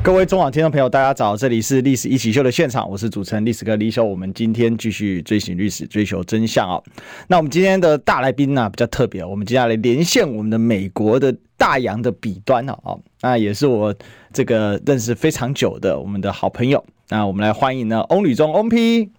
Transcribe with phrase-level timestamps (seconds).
[0.00, 4.02] 各位中网听众朋友，大家早，这里是《历史一起秀》的现场，我是主持人历史哥李修。
[4.02, 6.82] 我们今天继续追寻历史，追求真相哦。
[7.26, 13.94] 那我们今天的大来宾呢，比较特别，我们接下来连线我们的美国的大洋的彼端哦，那也是我
[14.32, 16.82] 这个认识非常久的我们的好朋友。
[17.08, 19.10] 那我们来欢迎呢，翁履中翁 P。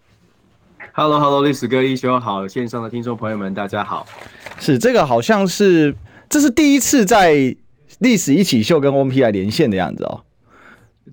[0.94, 4.08] Hello，Hello，历史哥一休好，线上的听众朋友们，大家好。
[4.60, 5.94] 是这个，好像是
[6.30, 7.56] 这是第一次在
[8.00, 10.22] 历史一起秀跟翁 P 来连线的样子哦。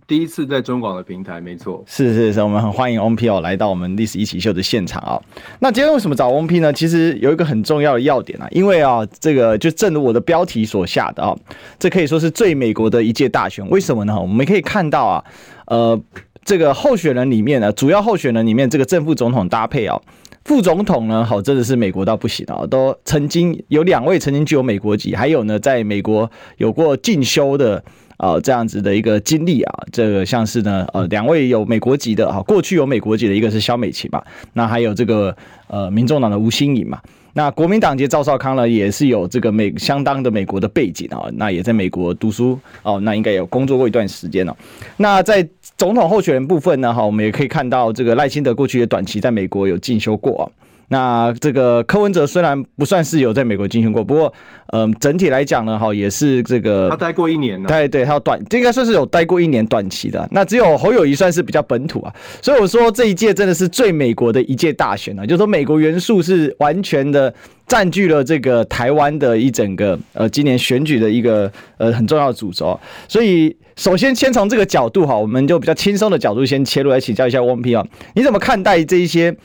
[0.06, 1.84] 第一次在中广的平台，没错。
[1.86, 5.22] 是是是，我们很欢迎翁 P 哦来到我们历史一起秀的现场啊、哦。
[5.60, 6.72] 那今天为什么找翁 P 呢？
[6.72, 11.38] 其实有一个很重要的要点啊，因为啊，这个就正如我的标题所下的啊、哦，
[11.78, 13.68] 这可以说是最美国的一届大选。
[13.70, 14.20] 为什么呢？
[14.20, 15.24] 我们可以看到啊，
[15.66, 16.00] 呃。
[16.44, 20.00] 这个候选人里面呢，主要候选人里面，这个正副总统搭配啊，
[20.44, 27.82] 副总统呢，好，真的是美国到不行啊，都曾经有两位曾经具有美国籍，还有呢，在美国有过进修的
[28.16, 34.22] 啊，这样子的一个经历啊，这个像是呢，呃，两位有美国籍的啊，过去有美国籍的一个是萧美琴嘛，
[34.54, 35.36] 那还有这个
[35.68, 37.00] 呃，民众党的吴欣颖嘛。
[37.34, 44.56] 那国民党籍赵少康呢，也是有这个美相当的美国的背景啊，那也在美国读书哦，那应该有工作过一段时间了。
[44.96, 50.48] 那在总统候选人部分呢，哈，我们也可以看到这个赖清德过去的短期在美国有进修过啊。
[50.88, 54.32] 那这个柯文哲虽然不算是有在美国进行过，不过，
[54.68, 60.28] 嗯、呃，整体来讲呢，哈，也是这个他待过一年了，对对，他有短，这应该算是有待过一年短期的。
[60.30, 67.34] 那只有侯友谊算是比较本土啊，所以我说这一届真的是最美国的一届大选啊，就是说美国元素是完全的
[67.66, 72.78] 占据了这个台湾的一整个呃今年选举的一个呃很重要的主轴。
[73.08, 77.84] 所以首先先从这个角度哈，我们就比较轻松的角度先切入来请教一下汪 P 啊，
[78.14, 79.36] 你怎么看待这一些？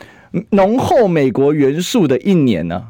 [0.50, 2.88] 浓厚美国元素的一年呢？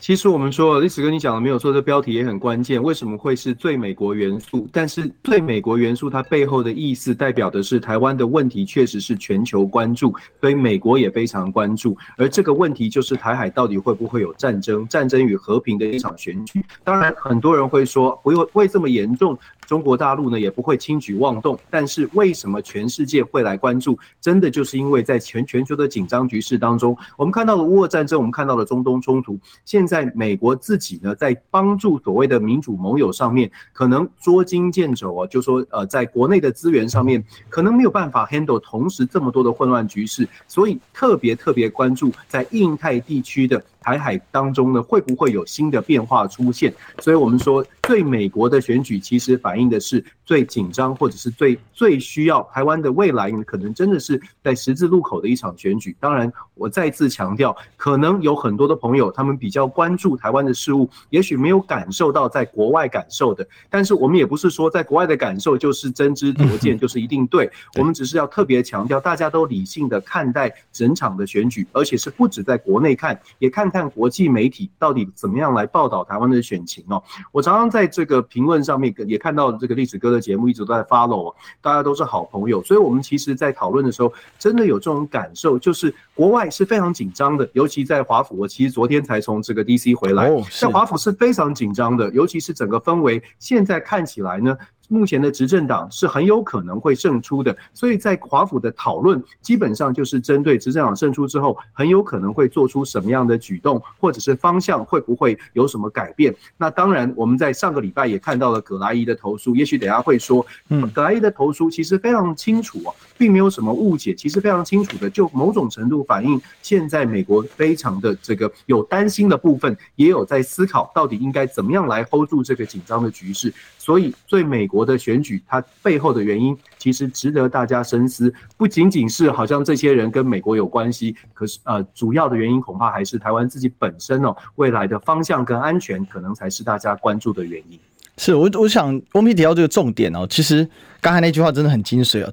[0.00, 2.82] 其实我们说，历史哥你讲的没有错，这标题也很关键。
[2.82, 4.68] 为什么会是最美国元素？
[4.72, 11.96] 但是最美国元素它背后的意思，代表的是台湾的问题确实是全球关注，所以美国也非常关注。
[12.16, 14.84] 而这个问题就是台海到底会不会有战争？
[14.88, 16.64] 战争与和平的一场选举。
[16.82, 21.58] 当然，很多人会说不会会这么严重，中国大陆呢也不会轻举妄动。
[21.70, 23.98] 但是为什么全世界会来关注？
[24.20, 30.12] 真的就是因为在全全球的紧张局势当中，我们看到了乌俄战争，我们看到了中东冲突，现在。
[30.14, 43.64] 美国自己呢，在帮助所谓的民主盟友上面，可能捉襟见肘啊，就说呃，在国内的资源上面，可能没有办法 handle 同时这么多的混乱局势，所以特别特别关注在印太地区的。
[43.82, 46.72] 台海当中呢，会不会有新的变化出现？
[47.00, 55.96] 所以我们说，对美国的选举其实反映的是最紧张，或者是最最需要台湾的未来，可能真的是在十字路口的一场选举。
[55.98, 63.44] 当然，我再次强调，可能有很多的朋友他们比较关注台湾的事务，也许没有感受到在国外感受的。
[63.68, 67.50] 但是我们也不是说在国外的感受就是真知灼见，就是一定对。
[67.74, 73.71] 我们只是要特别强调，大家都理性的看待整场的选举，而且是不止在国内看，也看。
[73.72, 77.02] 看国际媒体到底怎么样来报道台湾的选情哦。
[77.32, 88.36] 我常常在这个评论上面也看到这个历史哥的节目一直都在 follow，大家都是好朋友，所以我们其实在讨论的时候，真的有这种感受，就是国外是非常紧张的，尤其在华府。
[88.36, 94.54] 我其实昨天才从这个 DC 回来，在华府是非常紧张的，尤其是整个氛围，现在看起来呢。
[94.92, 106.34] 目前的执政党是很有可能会胜出的，所以在华府的讨论基本上就是针对执政党胜出之后，很有可能会做出什么样的举动，或者是方向会不会有什么改变。
[106.58, 123.50] 那当然，我们在上个礼拜也看到了葛莱伊的投诉，也许等下会说，嗯，葛莱伊的投诉其实非常清楚啊，并没有什么误解，其实非常清楚的，就某种程度反映现在美国非常的这个有担心的部分，也有在思考到底应该怎么样来 hold 住这个紧张的局势。
[123.84, 137.76] 所以，对美国的选举，它背后的原因其实值得大家深思，不仅仅是好像这些人跟美国有关系，可是呃，主要的原因恐怕还是台湾自己本身哦，未来的方向跟安全，可能才是大家关注的原因。
[138.18, 140.64] 是我，我想翁 P 提到这个重点哦，其实
[141.00, 142.32] 刚才那句话真的很精髓哦，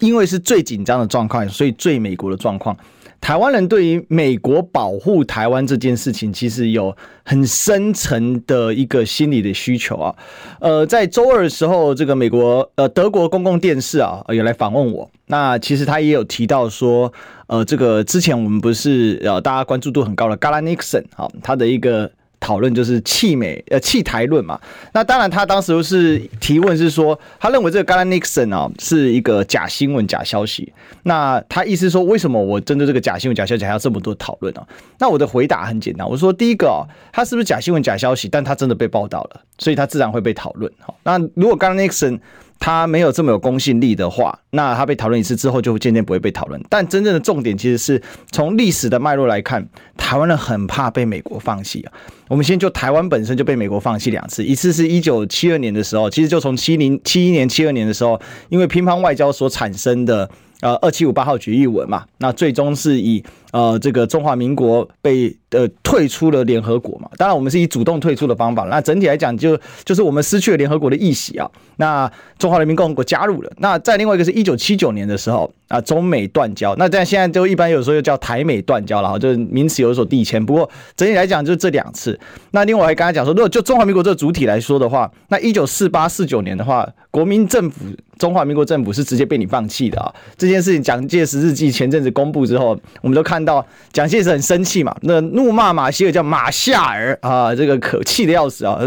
[0.00, 2.76] 因为是最紧张的状况，所以最美国的状况。
[3.22, 10.14] 台湾人对于美国保护台湾这件事情，其实有很深层的一个心理的需求啊。
[10.60, 15.08] 呃，在周二的时候，这个美国呃德国公共电视啊有来访问我。
[15.26, 17.12] 那其实他也有提到说，
[17.46, 22.10] 呃，这个之前我们不是呃大家关注度很高的 Gala Nixon 啊，他的一个
[22.42, 24.60] 讨论就是弃美呃弃台论嘛。
[24.92, 30.72] 那当然他当时是提问是说，他认为这个 Garland Nixon 啊是一个假新闻假消息。
[31.04, 34.66] 那他意思说，为什么我针对这个假新闻假消息还要这么多讨论呢？
[34.98, 38.28] 那我的回答很简单，我说第一个哦，他是不是假新闻假消息？
[38.28, 40.70] 但他真的被报道了，所以他自然会被讨论。
[40.80, 42.18] 好，那如果 Garland Nixon
[42.62, 46.62] 他没有这么有公信力的话，那他被讨论一次之后，就渐渐不会被讨论。
[46.70, 48.00] 但真正的重点其实是
[48.30, 51.92] 从历史的脉络来看，台湾人很怕被美国放弃啊。
[52.28, 60.30] 我们先就台湾本身就被美国放弃两次，一次是一九七二年的时候，其实就从七零七一年、七二年的时候，因为乒乓外交所产生的
[60.62, 63.22] 呃二七五八号决议文嘛，那最终是以
[63.52, 65.36] 呃这个中华民国被。
[65.52, 67.06] 呃，退出了联合国嘛？
[67.18, 68.64] 当然，我们是以主动退出的方法。
[68.70, 69.54] 那整体来讲，就
[69.84, 71.46] 就是我们失去了联合国的议席啊。
[71.76, 73.52] 那中华人民共和国加入了。
[73.58, 76.74] 那在另外一个是一九七九年的时候啊，中美断交。
[76.76, 80.42] 那在现在就一般有时候又叫台美断交了哈，就是名词有所递迁。
[80.42, 82.18] 不过整体来讲，就是这两次。
[82.52, 87.84] 那另外还刚才讲说，如果就中华民国这个主体来说的话，那一九四八四九年的话，国民政府
[88.22, 90.06] 中华民国政府是直接被你放弃的啊。
[90.36, 94.96] 这件事情，蒋介石日记前阵子公布之后，我们都看到蒋介石很生气嘛。
[95.00, 98.78] 那怒骂马歇尔叫马夏尔啊，这个可气的要死啊！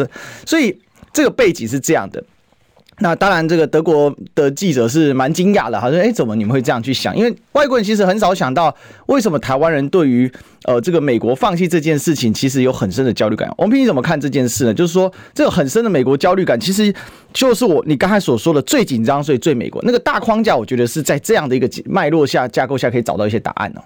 [0.45, 0.79] 所以
[1.11, 2.23] 这个背景是这样的。
[2.99, 7.15] 那当然，这个德国的记者是蛮惊讶的，好像哎，怎么你们会这样去想？
[7.15, 8.73] 因为外国人其实很少想到，
[9.07, 10.31] 为什么台湾人对于
[10.63, 13.53] 呃这个美国放弃这件事情，其实有很深的焦虑感。
[13.57, 14.73] 王平你怎么看这件事呢？
[14.73, 16.93] 就是说，这个很深的美国焦虑感，其实
[17.33, 23.81] 就是我你刚才所说的最紧张，所以最美国那个大框架，我觉得是在这样的一个脉络下架构下，可以找到一些答案哦。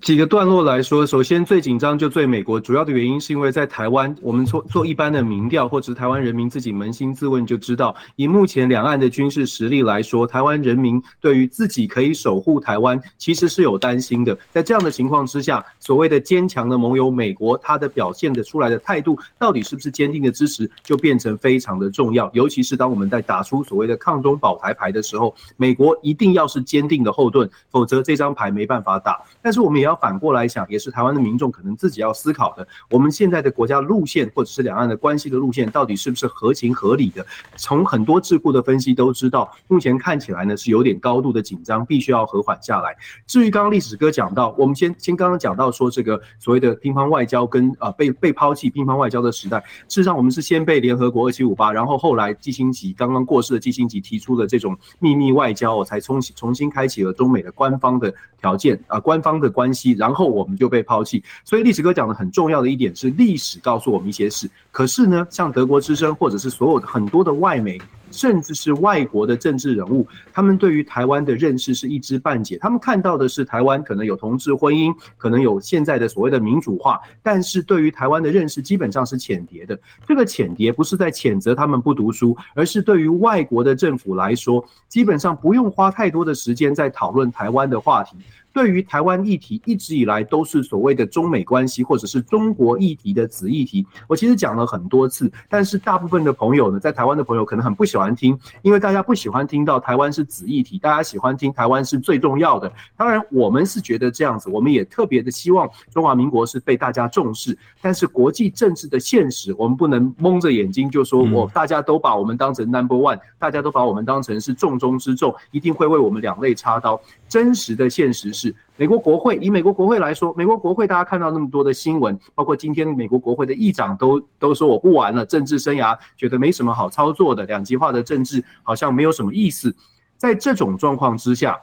[0.00, 14.36] 几个段落来说，首先最紧张就最美国，主要的原因是因为在台湾，我们做做一般的民调，或者台湾人民自己扪心自问就知道，以目前两岸的军事实力来说，台湾人民对于自己可以守护台湾，其实是有担心的。
[14.52, 22.30] 在这样的情况之下，所谓的坚强的盟友美国，他的表现的出来的态度，到底是不是坚定的支持，就变成非常的重要。
[22.32, 29.20] 尤其是当我们在打出所谓的抗中保台牌的时候，美国一定要是坚定的后盾，否则这张牌没办法打。
[29.42, 32.66] 但是我们也要反过来想，也是台湾的民众可能自己要思考的。
[32.90, 37.24] 我们现在的国家路线，或者是两岸的关系的路线，到底是不是合情合理的？
[37.56, 42.94] 从很多智库的分析都知道，目前看起来呢是有点高度的紧张，必须要和缓下来。
[43.26, 49.58] 至于刚刚历史哥讲到，我们先先刚刚讲到说这个所谓的乒乓外交跟啊被被抛弃乒乓外交的时代，
[49.88, 59.92] 事实上我们是先被联合国二七五八，然后后来季辛吉刚刚过世的季辛吉提出了这种秘密外交，我才重重新开启了中美的官方的条件啊官方的关系。
[59.92, 64.50] 然后我们就被抛弃，所以历史哥讲的很重要的一点是，历史告诉我们一些事。
[64.72, 67.80] 可是呢，像德国之声或者是所有的很多的外媒，
[68.10, 72.58] 甚至是外国的政治人物，他们对于台湾的认识是一知半解。
[72.58, 79.78] 他们看到的是台湾可能有同志婚姻，可能有现在的所谓的民主化，但是对于台湾的认识基本上是浅碟的。
[80.06, 88.16] 这个浅碟不是在谴责他们不读书，而是对于外国的政府来说，基本上不用花太多的时间在讨论台湾的话题。
[88.54, 93.84] 对于台湾议题，一直以来都是所谓的中美关系，或者是中国议题的子议题。
[94.06, 102.72] 我其实讲了很多次，但是大部分的朋友呢，在台湾的朋友可能很不喜欢听，因为大家不喜欢听到台湾是子议题，大家喜欢听台湾是最重要的。
[102.96, 107.58] 当然，我们是觉得这样子，我们也特别的希望中华民国是被大家重视。
[107.82, 117.00] 但是国际政治的现实，我们不能蒙着眼睛就说我大家都把我们当成 number one，大家都把我们当成是重中之重，一定会为我们两肋插刀。
[117.28, 118.43] 真实的现实是，
[118.76, 129.74] 美国国会以美国国会来说，美国国会大家看到那么多的新闻，包括今天美国国会的议长都都说我不玩了，政治生涯觉得没什么好操作的，两极化的政治好像没有什么意思。
[130.16, 131.60] 在这种状况之下。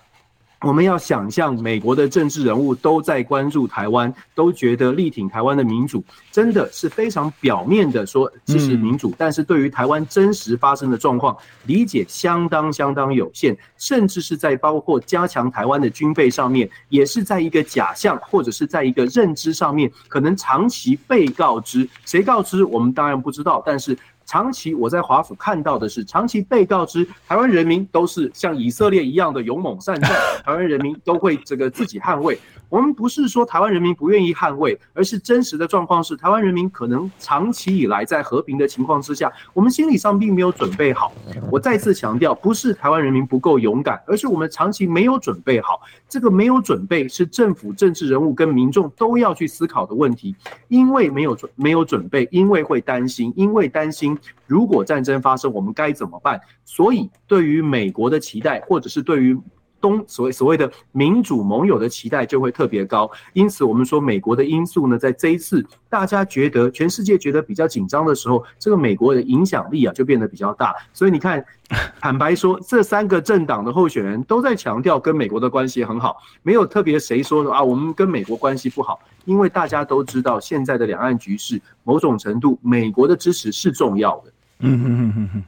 [0.62, 23.98] 我们要想象美国的政治人物都在关注台湾，都觉得力挺台湾的民主，真的是非常表面的说支持民主，但是对于台湾真实发生的状况理解相当相当有限，甚至是在包括加强台湾的军备上面，也是在一个假象或者是在一个认知上面，可能长期被告知，谁告知我们当然不知道，但是。
[24.32, 30.10] 长期我在华府看到的是，长期被告知台湾人民都是像以色列一样的勇猛善战，
[30.46, 32.40] 台湾人民都会这个自己捍卫。
[32.72, 41.12] 我们不是说台湾人民不愿意捍卫，而是真实的状况是，台湾人民可能长期以来在和平的情况之下，我们心理上并没有准备好。
[41.52, 45.82] 我再次强调，不是台湾人民不够勇敢，而是我们长期没有准备好。
[46.08, 50.34] 这个没有准备是政府、政治人物跟民众都要去思考的问题。
[50.70, 56.40] 因为没有准没有准备，因为会担心，因为担心如果战争发生，我们该怎么办？
[56.64, 59.38] 所以对于美国的期待，或者是对于
[59.82, 63.10] 东所谓所谓的民主盟友的期待就会特别高。
[63.34, 70.76] 因此，我们说美国的因素呢，在这一次大家觉得全世界觉得比较紧张的时候，这个美国的影响力啊就变得比较大。
[70.94, 71.44] 所以你看，
[72.00, 84.32] 坦白说，这三个政党的候选人都在强调跟美国的关系很好，没有特别谁说啊，我们跟美国关系不好，因为大家都知道现在的两岸局势，某种程度美国的支持是重要的。
[84.62, 85.44] 嗯哼哼哼哼，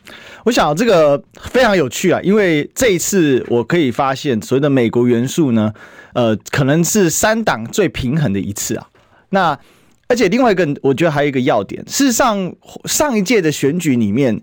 [0.45, 5.73] 我想这个非常有趣啊，因为这一次我可以发现所谓的美国元素呢，
[6.13, 8.87] 呃，可能是三党最平衡的一次啊。
[9.29, 9.57] 那
[10.07, 12.53] 而且另外一个，我觉得还有一个要点，事实上
[12.85, 14.41] 上一届的选举里面，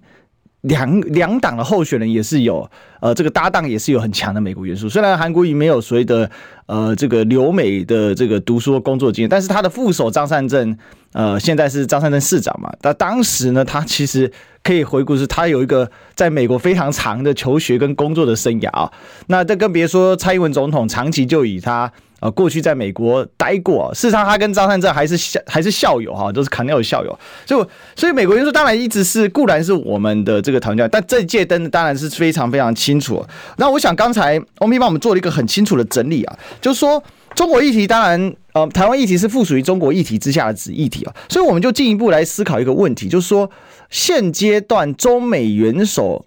[0.62, 4.88] 两两党的候选人也是有，呃，这个搭档也是有很强的美国元素。
[4.88, 6.30] 虽然韩国瑜没有所谓的
[6.66, 10.76] 呃这个留美的这个读书工作经验，但是他的副手张善政，
[11.12, 14.30] 呃，现在是张善政市长嘛，但当时呢，他其实。
[14.62, 18.92] 可以回顾是，他有一个在美国非常长的求学跟工作的生涯啊。
[19.28, 21.90] 那这更别说蔡英文总统长期就以他
[22.20, 27.18] 呃过去在美国待过，事实上他跟张善政还是校还是校友哈，都是 Cornell 的校友。
[27.46, 33.24] 所以所以美国元素当然一直是固然是我们的这个讨论焦点，但这届登当然是非常非常清楚。
[33.56, 37.02] 那我想刚才欧米帮我们做了一个很清楚的整理啊，就是说
[37.34, 43.50] 中国议题当然呃台湾议题是附属于中国议题之下的子议题啊，所以我们就进一步来思考一个问题，就是说。
[43.92, 46.24] 现阶段中美元首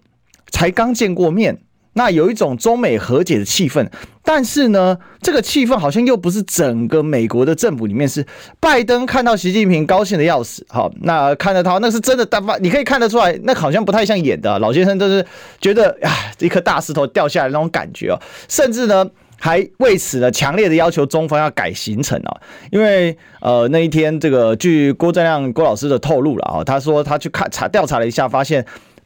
[0.50, 1.62] 才刚见过面，
[1.94, 3.88] 那有一种中美和解的气氛，
[4.24, 8.26] 但是呢，这个气氛好像又不是整个美国的政府里面是
[8.58, 15.24] 拜登看到习近平高兴的要死，好，那看得到那是真的，但你可以看得出来，那好像不太像演的，老先生就是
[15.60, 19.08] 觉得啊，一颗大石头掉下来那种感觉哦，甚至呢。
[19.36, 22.40] 还为此呢，强烈的要求中方要改行程啊，
[22.70, 28.64] 因为呃那一天这个据郭正亮郭老师的透露了啊，他说他去看查调查了一下，发现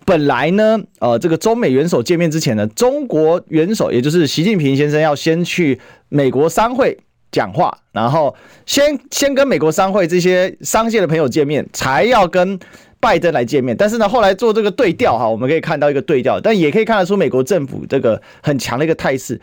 [0.08, 6.96] 本来呢呃这个中美元首见面之前呢，中国元首也就是习近平先生要先去美国商会
[7.30, 8.34] 讲话，然后
[8.64, 12.58] 先先跟美国商会这些商界的朋友见面，才要跟
[12.98, 13.76] 拜登来见面。
[13.76, 19.38] 但是呢后来做这个对调哈，我们可以看到一个对调，但也可以看得出美国政府这个很强的一个态势。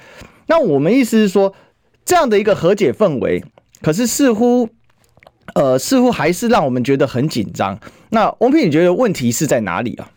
[0.48, 1.54] 那我们意思是说，
[2.04, 3.44] 这样的一个和解氛围，
[3.84, 4.68] 可是似乎，
[5.54, 7.80] 呃，似乎还是让我们觉得很紧张。
[8.10, 10.10] 那翁平，你觉得问题是在哪里啊？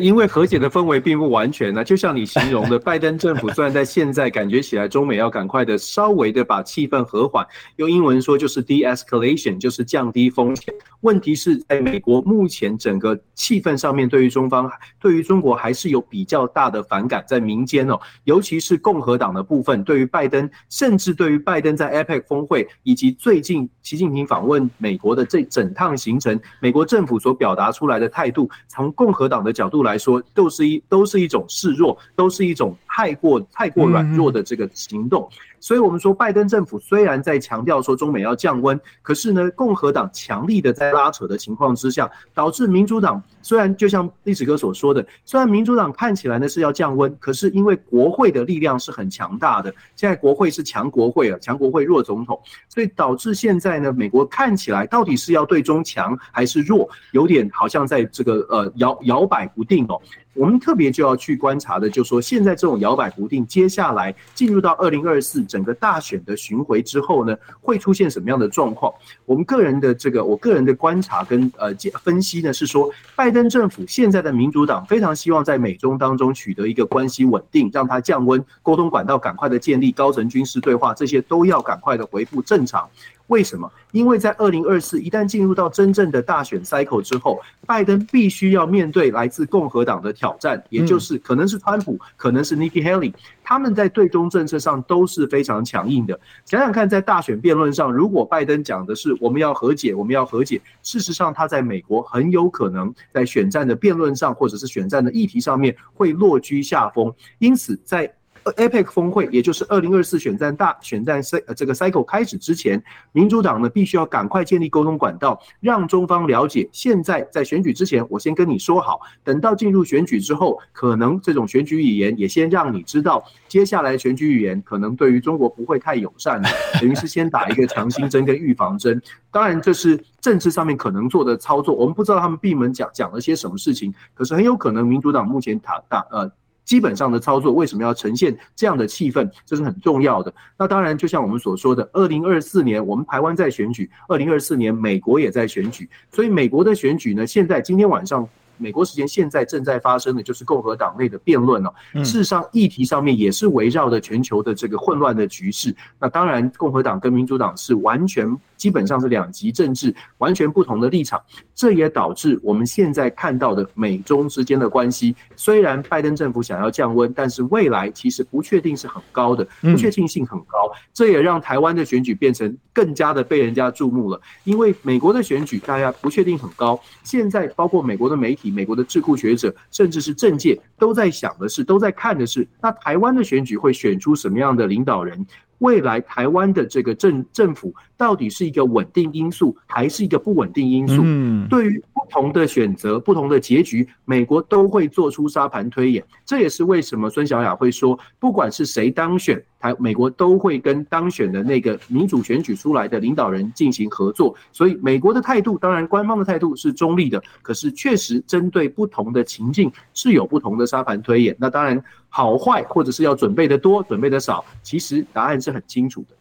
[0.00, 10.74] 因为和解的氛围并不完全呢，就像你形容的， 拜登政府虽然在现在感觉起来中美要赶快的稍微的把气氛和缓，用英文说就是 de-escalation，就是降低风险。
[11.02, 14.68] 问题是在美国目前整个气氛上面，对于中方，
[15.00, 35.28] 对于中国还是有比较大的反感在民间哦，尤其是共和党的部分，对于拜登，甚至对于拜登在 APEC 峰会以及最近习近平访问美国的这整趟行程，美国政府所表达出来的态度，从共和党的角度度来说，都是一都是一种示弱，都是一种太过太过软弱的这个行动。
[35.60, 60.00] 所以，我们说，拜登政府虽然在强调说中美要降温，可是呢，共和党强力的在拉扯的情况之下，导致民主党虽然就像历史哥所说的，虽然民主党看起来呢是要降温，可是因为国会的力量是很强大的，现在国会是强国会啊，强国会弱总统，所以导致现在呢，美国看起来到底是要对中强还是弱，有点好像在这个呃摇摇摆不定哦。
[60.36, 68.92] 我们特别就要去观察的，就是说现在这种摇摆不定，接下来进入到二零二四整个大选的巡回之后呢，会出现什么样的状况？
[69.24, 82.88] 我们个人的这个，我个人的观察跟呃分析呢，是说拜登政府现在的民主党非常希望在美中当中取得一个关系稳定，让它降温，沟通管道赶快的建立，高层军事对话这些都要赶快的恢复正常。
[83.28, 83.70] 为什么？
[83.92, 96.18] 因为在二零二四一旦进入到真正的大选 cycle 之后，拜登必须要面对来自共和党的挑战，也就是可能是川普，可能是 Nikki Haley，他们在对中政策上都是非常强硬的。
[96.44, 107.12] 想想看，在大选辩论上，如果拜登讲的是我们要和解，我们要和解，事实上他在美国很有可能在选战的辩论上，或者是选战的议题上面会落居下风。
[107.38, 108.12] 因此，在
[108.52, 126.40] APEC 峰会，也就是二零二四选战大选战赛这个 cycle 开始之前，民主党呢必须要赶快建立沟通管道，让中方了解，现在在选举之前，我先跟你说好，等到进入选举之后，可能这种选举语言也先让你知道，接下来选举语言可能对于中国不会太友善，
[126.80, 129.00] 等于是先打一个强心针跟预防针。
[129.30, 136.30] 当然这是政治上面可能做的操作，我们不知道他们闭门讲讲了些什么事情，可是很有可能民主党目前打打呃。
[136.66, 139.30] 基本上的操作为什么要呈现这样的气氛？
[139.46, 140.34] 这是很重要的。
[140.58, 151.72] 那当然，就像我们所说的，二零二四年我们台湾在选举，二零二四年美国也在选举，所以美国的选举呢，现在今天晚上美国时间现在正在发生的就是共和党内的辩论了。
[151.96, 155.74] 事实上，议题上面也是围绕着全球的这个混乱的局势。
[155.98, 161.20] 那当然，共和党跟民主党是完全基本上是两极政治，完全不同的立场。
[161.54, 170.70] 这也导致我们现在看到的美中之间的关系，虽然拜登政府想要降温，但是未来其实不确定是很高的，不确定性很高。
[170.92, 176.78] 这也让台湾的选举变成更加的被人家注目了，因为美国的选举大家不确定很高。
[177.02, 185.26] 现在包括美国的媒体、美国的智库学者，甚至是政界都在想的是，都在看的是，那台湾的选举会选出什么样的领导人？
[185.58, 191.00] 未来台湾的这个政政府到底是一个稳定因素，还是一个不稳定因素？
[191.04, 196.04] 嗯，对于不同的选择、不同的结局，美国都会做出沙盘推演。
[196.24, 204.34] 这也是为什么孙小雅会说，不管是谁当选，台美国都会跟当选的那个民主选举出来的领导人进行合作。
[204.52, 211.34] 所以，美国的态度，当然官方的态度是中立的，可是确实针对不同的情境是有不同的沙盘推演。
[211.38, 211.82] 那当然。
[212.16, 216.16] 好坏，或者是要准备的多，准备的少，其实答案是很清楚的。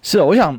[0.00, 0.56] 是，我想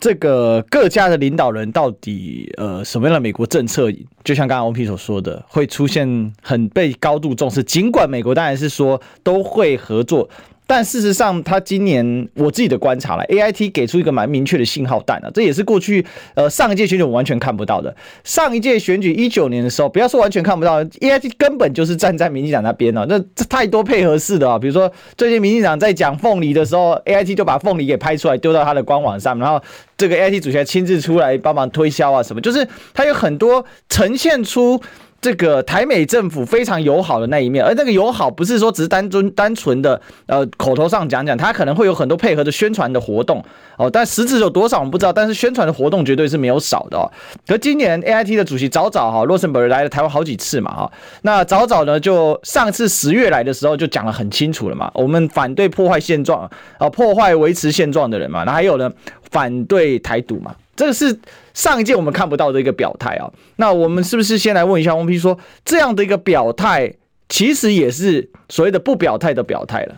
[0.00, 3.88] 这个各家的领导人到底呃什么样的美国政策，
[4.24, 7.62] 就像刚刚 OP 所说的，会出现很被高度重视。
[7.62, 10.28] 尽管美国当然是说都会合作。
[10.70, 17.92] 但事实上，他今年我自己的观察了，AIT 给出一个蛮明确的信号弹啊，这也是过去呃上一届选举我完全看不到的。
[18.22, 23.04] 上一届选举一九年的时候，不要说完全看不到，AIT 根本就是站在民进党那边了。
[23.08, 29.60] 那这太多配合式的啊，比如说最近民进党在讲凤梨的时候，AIT 就把凤梨给拍出来丢到他的官网上，然后
[29.96, 34.80] 这个 AIT 主席还亲自出来帮忙推销啊什么，就是他有很多呈现出。
[35.20, 43.44] 这个台美政府非常友好的那一面，而那个友好不是说只是单纯单纯的呃口头上讲讲，它可能会有很多配合的宣传的活动
[43.76, 47.04] 哦，但实质有多少我们不知道，但是宣传的活动绝对是没有少的哦。
[47.46, 58.90] 可今年 AIT 的主席早早哈，洛森伯尔来了台湾好几次嘛哈，那早早呢就上次十月来的时候就讲了很清楚了嘛，我们反对破坏现状啊，破坏维持现状的人嘛，那还有呢
[59.30, 60.54] 反对台独嘛。
[60.80, 61.20] 这个是
[61.52, 66.94] 上一届我们看不到的一个表态啊，那我们是不是先来问一下翁 P 说，这样的一个表态，
[67.28, 69.96] 其实也是所谓的不表态的表态了？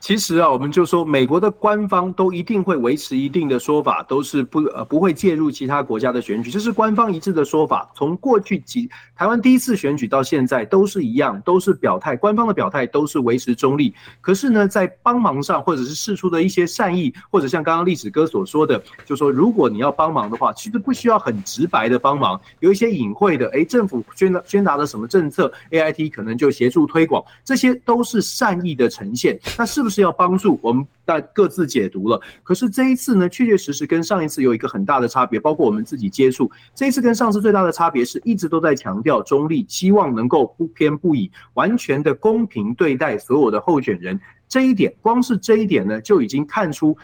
[0.00, 7.90] 其实啊，我们就说美国的官方都一定会维持一定的说法，都是不呃不会介入其他国家的选举，这是官方一致的说法。
[7.94, 13.92] 从过去几台湾第一次选举到现在都是一样，都是表态，官方的表态都是维持中立。
[14.20, 29.38] 可是呢，在帮忙上或者是释出的一些善意，或者像刚刚历史哥所说的，就说如果你要帮忙的话，其实不需要很直白的帮忙，有一些隐晦的，诶，政府宣达宣达了什么政策，AIT 可能就协助推广，这些都是善意的呈现。
[29.58, 29.98] 那是不是？
[29.98, 32.20] 是要帮助我们，但各自解读了。
[32.44, 44.20] 可是这一次呢，确确实实跟上一次有一个很大的差别，包括我们自己接触这一次跟上次最大的差别是一直都在强调中立，希望能够不偏不倚，完全的公平对待所有的候选人。
[44.46, 46.96] 这一点，光是这一点呢，就已经看出。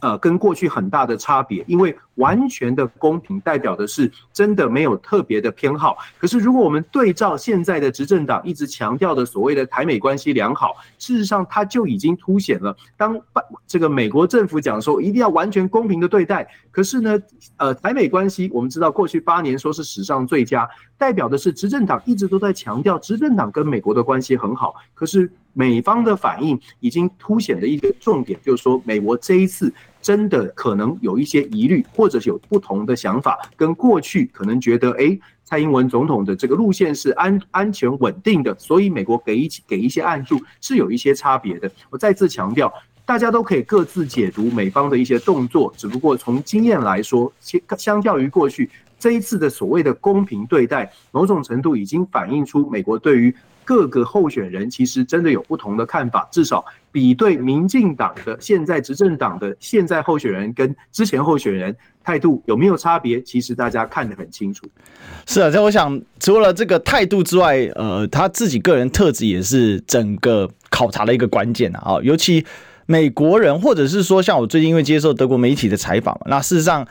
[0.00, 5.98] 呃，跟过去很大的差别，因为完全的公平代表的是真的没有特别的偏好。
[6.18, 13.20] 可是，如果我们对照现在的执政党一直强调的所谓的台美关系良好，事实上它就已经凸显了，当
[13.66, 17.18] 这个美国政府讲说一定要完全公平的对待，可是呢，
[17.56, 25.30] 呃，台美关系我们知道过去八年说是史上最佳，代表的是执政党一直都在强调执政党跟美国的关系很好，可是。
[25.52, 41.70] 美方的反应已经凸显的一个重点，就是说，美国这一次真的可能有一些疑虑，或者是有不同的想法，跟过去可能觉得，诶，蔡英文总统的这个路线是安安全稳定的，所以美国给一给一些暗助是有一些差别的。
[41.90, 42.72] 我再次强调，
[43.04, 53.34] 大家都可以各自解读美方的一些动作，只不过从经验来说，相相较于过去这一次的所谓的公平对待，某种程度已经反映出美国对于。
[53.64, 63.20] 各个候选人其实真的有不同的看法，至少比对民进党的现在执政党的现在候选人跟之前候选人态度有没有差别？
[63.22, 64.66] 其实大家看得很清楚。
[65.26, 71.98] 是啊，这我想除了这个态度之外，呃，他自己个人特质也是整个考察的一个关键啊。
[72.02, 72.44] 尤其
[72.86, 76.86] 美国人，或者是说像我最近因为接受德国媒体的采访，那事实上。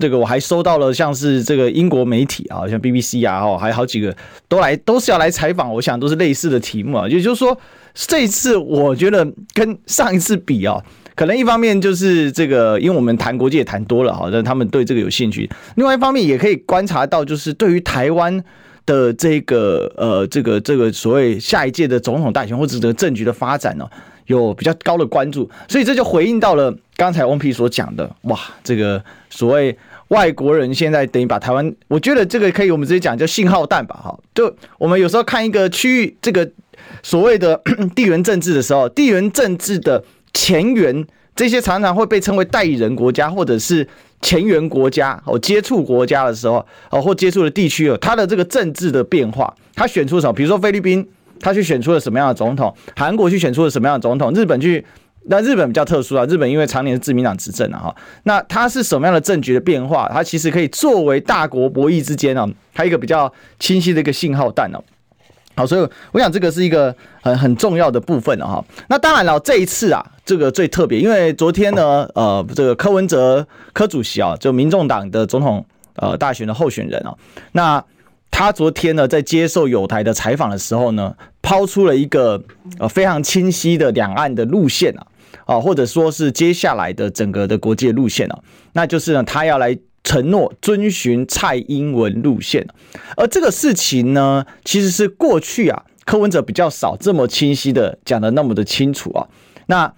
[0.00, 4.14] 这个我还收到了，像是这个英国媒体啊，像 BBC 啊，哦，还有好几个
[4.48, 5.72] 都来，都是要来采访。
[5.72, 7.56] 我想都是类似的题目啊，也就是说，
[7.94, 10.82] 这一次我觉得跟上一次比啊，
[11.14, 18.42] 可能一方面就是这个，因为我们谈国际也谈多了哈，让他们对这个有兴趣；另外一方面也可以观察到，就是对于台湾
[18.86, 23.88] 的这个呃，这个这个所谓下一届的总统大选或者这个政局的发展呢，
[24.26, 25.48] 有比较高的关注。
[25.68, 29.76] 所以这就回应到了刚才翁 P 所讲的，哇，这个所谓。
[30.08, 36.48] 外国人现在等于把台湾，我觉得这个可以我们直接讲叫信号弹吧，哈，就我们有时候看一个区域这个
[37.02, 37.60] 所谓的
[37.96, 40.04] 地缘政治的时候，地缘政治的
[40.34, 41.04] 前缘
[41.34, 43.88] 这些常常会被称为代理人国家或者是
[44.20, 50.32] 前缘国家哦，接触国家的时候哦，或接触的地区哦，它的这个政治的变化，它选出什么？
[50.34, 51.04] 比如说菲律宾，
[51.40, 52.72] 他去选出了什么样的总统？
[52.94, 54.30] 韩国去选出了什么样的总统？
[54.34, 54.84] 日本去。
[55.26, 60.10] 那日本比较特殊啊，日本因为常年是自民党执政啊，哈，那它是什么样的政局的变化？
[60.12, 64.78] 它其实可以作为大国博弈之间啊，它一个比较清晰的一个信号弹哦。
[65.56, 68.64] 好，所以我想这个是一个很很重要的部分啊，哈。
[68.88, 75.64] 那当然了，这一次啊，这个最特别，因为昨天呢，呃，这个柯文哲柯主席啊，就民众党的总统
[75.96, 77.14] 呃大选的候选人啊，
[77.52, 77.82] 那
[78.30, 82.42] 他昨天呢在接受友台的采访的时候呢，抛出了一个
[82.78, 85.06] 呃非常清晰的两岸的路线啊。
[85.46, 88.38] 啊，或者说是接下来的整个的国际路线啊，
[88.72, 92.66] 那就是呢，他要来承诺遵循蔡英文路线，
[93.16, 99.28] 而这个事情呢，其实是过去啊，柯文哲比较少这么清晰的讲的那么的清楚啊。
[99.66, 99.94] 那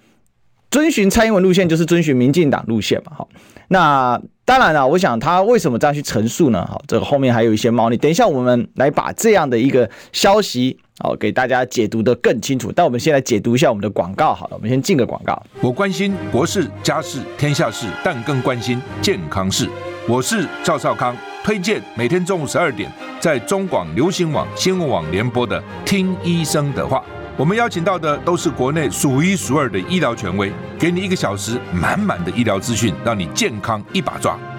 [0.71, 3.29] 遵循蔡英文路线，就是遵循民进党路线嘛，好，
[3.69, 6.65] 那当然了，我想他为什么这样去陈述呢？
[6.65, 10.79] 好，这个后面还有一些猫腻，等一下我们来把这样的一个消息。
[10.99, 12.71] 好，给大家解读得更清楚。
[12.75, 14.33] 但我们先来解读一下我们的广告。
[14.33, 15.41] 好了，我们先进个广告。
[15.61, 19.69] 我关心国事、家事、天下事，但更关心健康事。
[20.07, 26.97] 我是赵少康，推荐每天中午十二点在中广流行网、新闻网联播的《听医生的话》。
[27.37, 34.35] 我们邀请到的都是国内数一数二的医疗权威，给你一个小时满满的医疗资讯，让你健康一把抓。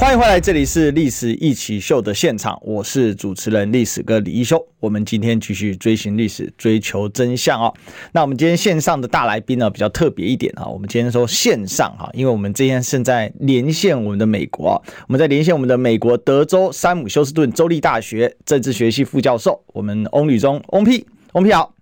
[0.00, 4.64] 欢迎回来，这里是历史一起秀的现场，我是主持人历史哥李一修。
[4.78, 7.74] 我们今天继续追寻历史，追求真相哦。
[8.12, 10.64] 那我们今天线上的大来宾呢，比较特别一点啊。
[10.64, 21.74] 我们今天说线上哈，因为我们今天正在连线我们的美国，我们在连线我们的美国德州山姆休斯顿州立大学政治学系副教授，我们翁履中翁 P，，翁 P 好。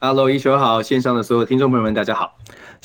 [0.00, 2.36] Hello，易修好，线上的所有听众朋友们，大家好。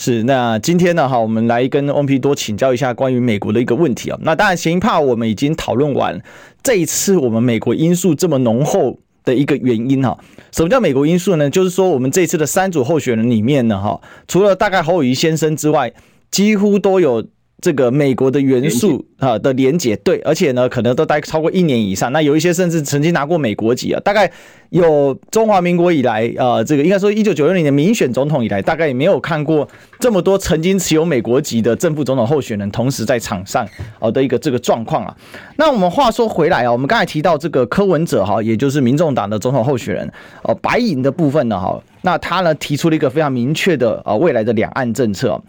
[0.01, 4.17] 是，那今天呢，哈，我们来跟翁皮多请教一下关于美国的一个问题啊。
[4.21, 6.17] 那当然，前一趴我们已经讨论完，
[6.63, 10.17] 这一次我们美国因素这么浓厚的一个原因哈。
[10.53, 11.49] 什么叫美国因素呢？
[11.49, 15.91] 就是说，我们这次的三组候选人里面呢，哈，除了大概侯友谊先生之外，
[16.31, 17.27] 几乎都有。
[17.61, 22.11] 这个美国的元素啊的连结，对，而且呢，可能都待超过一年以上。
[22.13, 24.31] 那有一些甚至曾经拿过美国籍啊，大概
[24.69, 29.67] 有中华民国以来，呃，这个应该说一九九六年的民选总统以来，大概也没有看过
[29.99, 33.67] 这么多曾经持有美国籍的正副总统候选人同时在场上
[33.99, 35.13] 哦的一个这个状况啊。
[35.57, 40.09] 那我们话说回来啊，我们刚才提到这个柯文哲哈，也就是民众党的总统候选人
[40.43, 45.41] 哦，白银的部分呢哈，那他呢提出了一个非常明确的啊未来的两岸政策。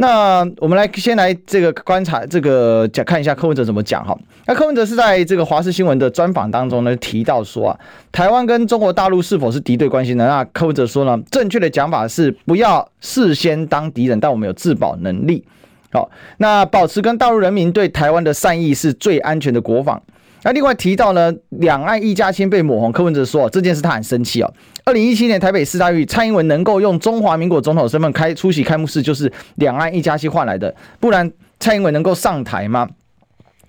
[0.00, 4.16] 那我们来先来这个观察这个讲看一下柯文哲怎么讲哈。
[4.46, 7.78] 那柯文哲是在这个华视新闻的专访当中呢提到说啊，
[8.10, 10.26] 台湾跟中国大陆是否是敌对关系呢？
[10.26, 15.44] 那柯文哲说呢，正确的讲法是不要事先当敌人，但我们有自保能力。
[15.92, 20.02] 好，那保持跟大陆人民对台湾的善意是最安全的国防。
[20.42, 24.52] 那另外提到呢，两岸一家亲被抹红，柯文哲说这件事他很生气哦。
[24.84, 32.88] 二零一七年台北市大运，蔡英文能够用中华民国总统身份开出席开幕式，就是两岸一家亲换来的，不然蔡英文能够上台吗？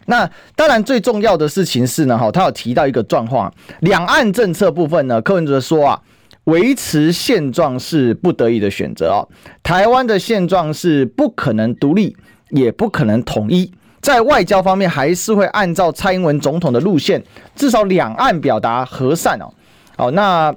[0.05, 6.01] 那当然最重要的事情是呢，哈，他有提到一个状况，两岸政策部分呢，柯文哲说啊，
[6.45, 9.27] 维持现状是不得已的选择哦，
[9.61, 12.15] 台湾的现状是不可能独立，
[12.49, 13.71] 也不可能统一。
[14.01, 17.23] 在外交方面，还是会按照蔡英文总统的路线，
[17.55, 19.45] 至少两岸表达和善哦。
[19.95, 20.53] 好，那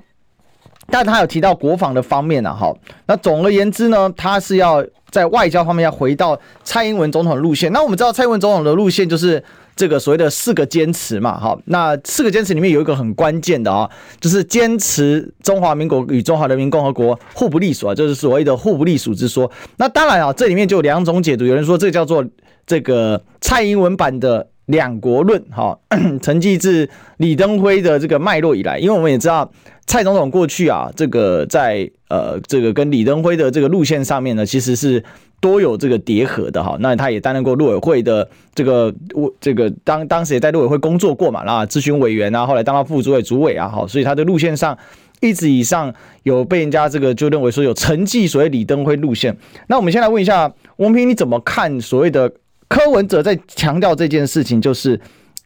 [0.89, 2.75] 但他有提到国防的方面呢，哈。
[3.07, 7.71] 那总而言之呢，他是要在外交方面要回到蔡英文总统的路线。
[7.71, 9.43] 那我们知道蔡英文总统的路线就是
[9.77, 11.55] 这个所谓的四个坚持嘛，哈。
[11.67, 19.51] 那四个坚持里面有一个很关键的啊，就是坚持中华民国与中华人民共和国互不隶属啊，就是所谓的互不隶属之说。
[19.77, 22.25] 那当然啊，这里面就有两种解读，有人说这个叫做。
[22.67, 25.79] 这个蔡英文版的两国论哈，
[26.23, 29.51] 承继自李登辉的这个脉络以来，因为我们也知道
[29.87, 35.05] 蔡总统过去啊，这个在呃这个跟李登辉的这个路线上面呢，其实是
[35.39, 36.79] 多有这个叠合的哈。
[36.81, 44.79] 那他也担任过陆委会的这个我这个当当时也在陆委会工作过嘛，那咨询委员啊，后来当到副主委、主委啊，哈，所以他的路线上
[45.21, 49.37] 一直以上有被人家这个就认为说有承继所谓李登辉路线。
[49.67, 52.33] 那我们先来问一下王平，你怎么看所谓的？
[52.75, 55.01] 柯文哲在强调这件事情，就是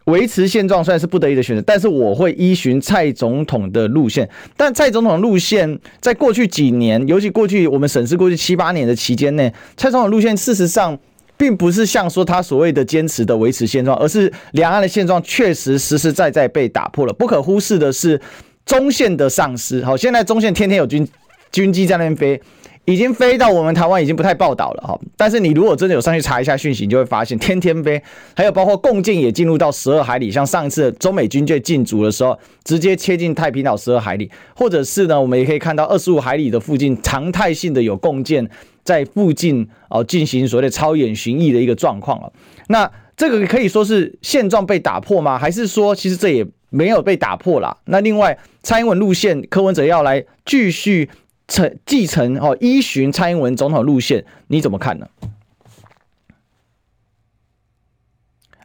[0.05, 4.27] 维持现状虽然是不得已的选择，但是我会依循蔡总统的路线。
[4.57, 10.99] 但蔡总统路线在过去几年，尤其过去我们审视过去七八年的期间内，蔡总统路线事实上
[11.37, 17.13] 并不是像说他所谓的坚持的维持现状，而是两岸的现状确实实实在在被打破了。
[17.13, 18.19] 不可忽视的是
[18.65, 19.85] 中线的丧失。
[19.85, 21.07] 好，现在中线天天有军
[21.53, 22.41] 军机在那边飞。
[22.89, 24.99] 已经飞到我们台湾，已经不太报道了哈。
[25.15, 28.03] 但是你如果真的有上去查一下讯息，你就会发现天天飞，
[28.35, 38.49] 还有包括共舰也进入到十二海里，像上一次中美军舰进驻的时候，直接切进太平岛十二海里，或者是呢，我们也可以看到二十五海里的附近常态性的有共舰
[38.83, 42.33] 在附近哦进行所谓的超远巡弋的一个状况了。
[42.69, 45.39] 那这个可以说是现状被打破吗？
[45.39, 47.77] 还是说其实这也没有被打破啦？
[47.85, 51.11] 那另外蔡英文路线，柯文哲要来继续。
[51.49, 55.09] 承继承哦，依循蔡英文总统路线，你怎么看呢？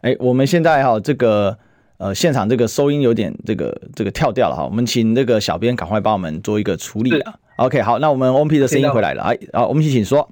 [0.02, 1.58] 哎、欸，我们现在哈这个
[1.98, 7.34] 呃现场这个收音有点这个这个跳掉了哈，我们请这个小编赶快帮我们做一个处理啊。
[7.56, 10.30] OK，好，那我们 OP 的声音回来了，哎，好，我们一起请说。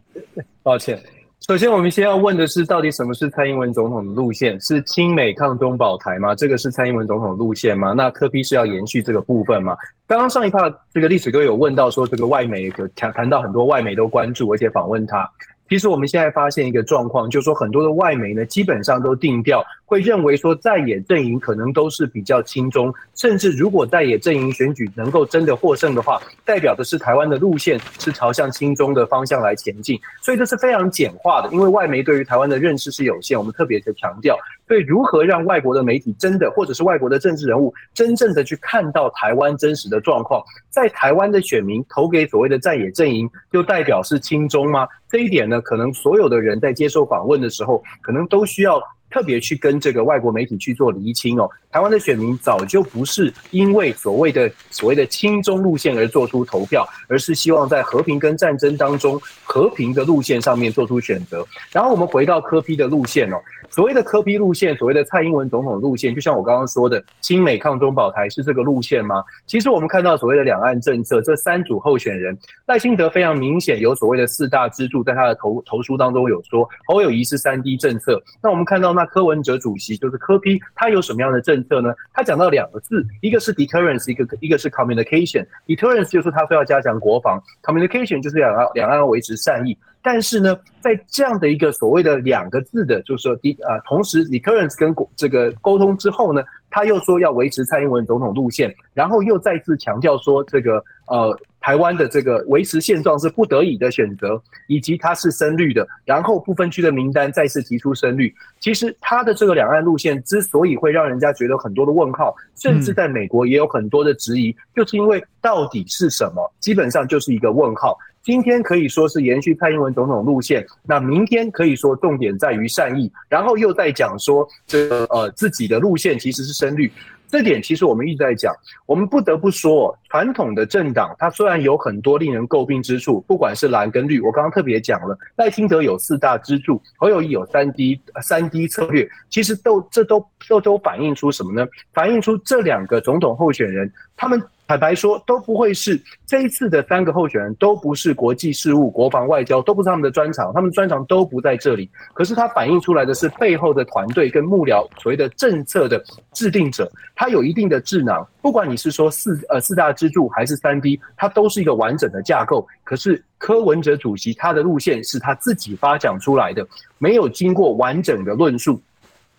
[0.62, 1.02] 抱歉。
[1.48, 4.62] 首先，我们先要问的是，到底什么是蔡英文总统的路线？
[4.62, 6.36] 是亲美抗中保台吗？
[6.36, 7.94] 这个是蔡英文总统路线吗？
[7.94, 9.76] 那柯批是要延续这个部分吗？
[10.06, 15.28] 刚刚上一趴这个历史哥有问到说，这个外媒有谈谈到很多外媒都关注，而且访问他。
[15.72, 19.64] 其实我们现在发现一个状况，就是说很多的外媒呢，基本上都定调。
[19.86, 31.50] 会认为说在野阵营可能都是比较亲中，甚至如果在野阵营选举能够真的获胜的话，代表的是台湾的路线是朝向亲中的方向来前进，所以这是非常简化的。
[31.54, 34.38] 因为外媒对于台湾的认识是有限，我们特别的强调。
[34.72, 44.88] 对如何让外国的媒体真的，或者是外国的政治人物真正的去看到台湾真实的状况，在台湾的选民投给所谓的在野阵营，就代表是亲中吗？
[45.10, 48.82] 这一点呢，可能所有的人在接受访问的时候，可能都需要。
[49.12, 61.46] 特别去跟这个外国媒体去做厘清哦，台湾的选民早就不是因为所谓的所谓的亲中路线而做出投票，而是希望在和平跟战争当中和平的路线上面做出选择。
[61.72, 63.36] 然后我们回到科批的路线哦。
[63.70, 69.24] 所谓的科批路线，所谓的蔡英文总统路线，就像我刚刚说的，亲美抗中保台是这个路线吗？
[69.48, 78.22] 其实我们看到所谓的两岸政策，这三组候选人，赖清德非常明显有所谓的四大支柱，在他的投投书当中有说，侯友谊是三 D 政策。
[78.44, 81.92] 那我们看到那那柯文哲主席就是柯 P，他有什么样的政策呢？
[82.14, 85.44] 他讲到两个字，一个是 deterrence，一个一个是 communication。
[85.66, 89.76] deterrence 就是他说要加强国防，communication 就是两岸两岸要维持善意。
[90.04, 108.34] 但是呢，在这样的一个所谓的两个字的，就是说第啊，同时 deterrence 跟这个沟通之后呢，他又说要维持蔡英文总统路线，然后又再次强调说这个呃台湾的这个维持现状是不得已的选择，以及他是深绿的，然后不分区的名单再次提出深绿。
[108.60, 117.98] 其实他的这个两岸路线之所以会让人家觉得很多的问号，甚至在美国也有很多的质疑，就是因为到底是什么，基本上就是一个问号。
[118.24, 126.92] 今天可以说是延续蔡英文总统路线，那明天可以说重点在于善意，然后又在讲说这个呃自己的路线其实是深绿，
[127.32, 128.54] 这点其实我们一直在讲，
[128.86, 141.66] 我们不得不说，传统的政党它虽然有很多令人诟病之处，不管是蓝跟绿，我刚刚特别讲了，赖清德有四大支柱，侯友宜有三 D 三 D 策略，其实都这都都都反映出什么呢？
[141.94, 144.44] 反映出这两个总统候选人他们。
[144.72, 151.90] 坦白说，都不会是这一次的三个候选人，都不是国际事务、国防、外交，都不是他们的专长，他们专长都不在这里。
[152.14, 158.26] 可是他反映出来的是背后的团队跟幕僚，所谓的政策的制定者，他有一定的智囊。
[158.42, 162.66] 不管你是说四呃四大支柱还是三 D，它都是一个完整的架构。
[162.86, 166.66] 可是柯文哲主席他的路线是他自己发讲出来的，
[166.98, 168.82] 没有经过完整的论述。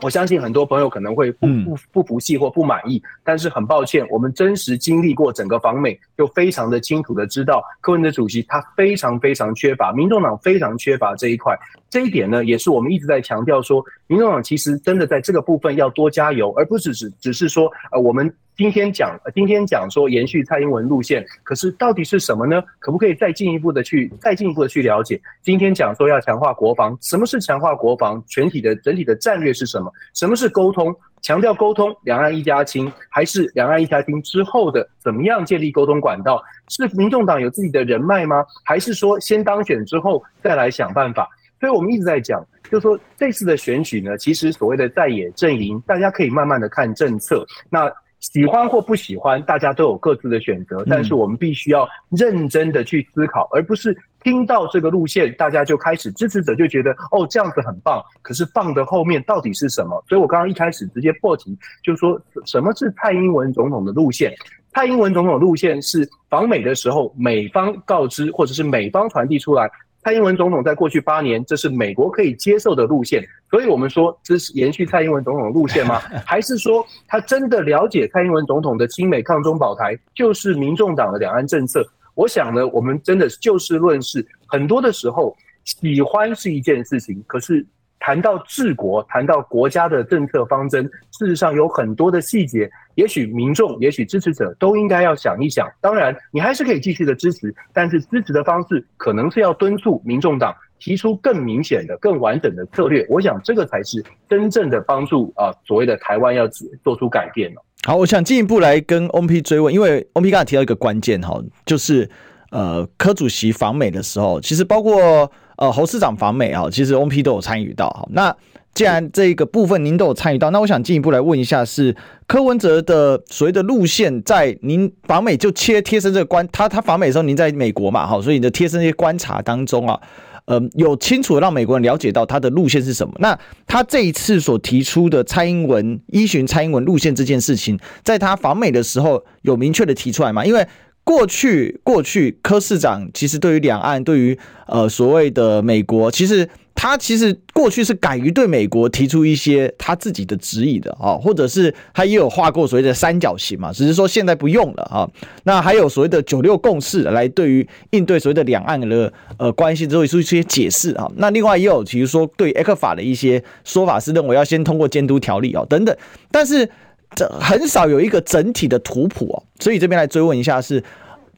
[0.03, 11.57] 我相信很多朋友可能会不不不服气或不满意，但是很抱歉，我们真实经历过整个访美，就非常的清楚的知道，柯文哲主席他非常非常缺乏，民众党非常缺乏这一块。
[11.93, 22.63] 这一点呢，也是我们一直在强调说，民众党其实真的在这个部分要多加油，而不是只只是说，呃，我们今天讲，今天讲说延续蔡英文路线，可是到底是什么呢？
[22.79, 25.21] 可不可以再进一步的去，再进一步的去了解？
[25.43, 28.25] 今天讲说要强化国防，什么是强化国防？
[28.27, 29.93] 全体的整体的战略是什么？
[30.15, 30.97] 什么是沟通？
[31.21, 36.43] 强调沟通，两岸一家亲，还是两岸一家亲之后的怎么样建立沟通管道？
[36.69, 38.47] 是民众党有自己的人脉吗？
[38.65, 41.29] 还是说先当选之后再来想办法？
[41.63, 47.47] 所以我们一直在讲，就是说这次的选举呢，其实所谓的在野阵营，大家可以慢慢的看政策。
[47.71, 53.97] 那喜欢或不喜欢，大家都有各自的选择，但是我们必须要认真的去思考，而不是。
[54.25, 58.01] 听到这个路线，大家就开始支持者就觉得哦，这样子很棒。
[58.23, 60.01] 可是棒的后面到底是什么？
[60.09, 64.33] 所以我刚刚一开始直接破题，就是说什么是蔡英文总统的路线？
[64.73, 69.69] 蔡英文总统路线是访美的时候，美方告知或者是美方传递出来，
[70.05, 73.25] 蔡英文总统在过去八年，这是美国可以接受的路线。
[73.51, 76.01] 所以我们说这是延续蔡英文总统的路线吗？
[76.27, 81.87] 还是说他真的了解蔡英文总统的亲美抗中保台，就是民众党的两岸政策？
[82.15, 87.65] 我想呢，我们真的就事论事，很多的时候喜欢是一件事情，可是
[88.05, 95.71] 谈到治国，谈到国家的政策方针，事实上有很多的细节，也许民众，也许支持者都应该要想一想。
[95.81, 103.07] 当然，你还是可以继续的支持，但是支持的方式可能是要敦促民众党提出更明显的、更完整的策略。
[103.09, 106.45] 我想这个才是真正的帮助啊，所谓的台湾要
[106.83, 107.65] 做出改变了。
[107.85, 112.11] 好，我想进一步来跟翁 P 追问，因为翁 P 刚才提到一个关键哈，就是
[112.51, 115.31] 呃柯主席访美的时候，其实包括
[115.63, 117.89] 呃侯市长访美啊，其实翁 P 都有参与到。
[117.91, 118.35] 好，那
[118.75, 121.95] 既然这个部分您都有参与到，那我想进一步来问一下，是
[122.27, 130.01] 柯文哲的所谓的路线，在您访美就切贴身这个观，他他访美的时候您在美国嘛，好，所以你的贴身这些观察当中啊。
[130.47, 133.15] 呃，有清楚的让美国人了解到他的路线是什么。
[133.21, 140.45] 那他这一次所提出的蔡英文依循蔡英文路线这件事情，在他访美的时候有明确的提出来吗？
[140.45, 140.67] 因为
[141.05, 146.49] 过去过去柯市长其实对于两岸，对于呃所谓的美国，其实。
[146.75, 155.09] 他其实过去是敢于对美国提出一些他自己的质疑的啊，或者是他也有画过所谓的三角形嘛，只是说现在不用了啊。
[155.45, 161.07] 那还有所谓的九六共识来对于应对所谓的两岸的呃关系，做出一些解释啊。
[161.17, 165.95] 那另外也有比如说对 ECFA 的一些说法是认为要先通过监督条例啊等等，
[166.33, 166.69] 但是
[167.15, 169.43] 这很少有一个整体的图谱哦。
[169.61, 170.83] 所以这边来追问一下是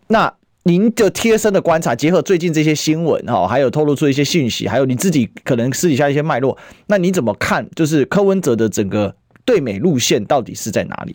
[0.08, 0.32] 那。
[0.66, 6.56] 您的贴身的观察，结合最近这些新闻哈，还有透露出一些讯息，还有你自己可能私底下一些脉络，
[6.86, 7.68] 那你怎么看？
[7.76, 11.14] 就是柯文哲的整个对美路线到底是在哪里？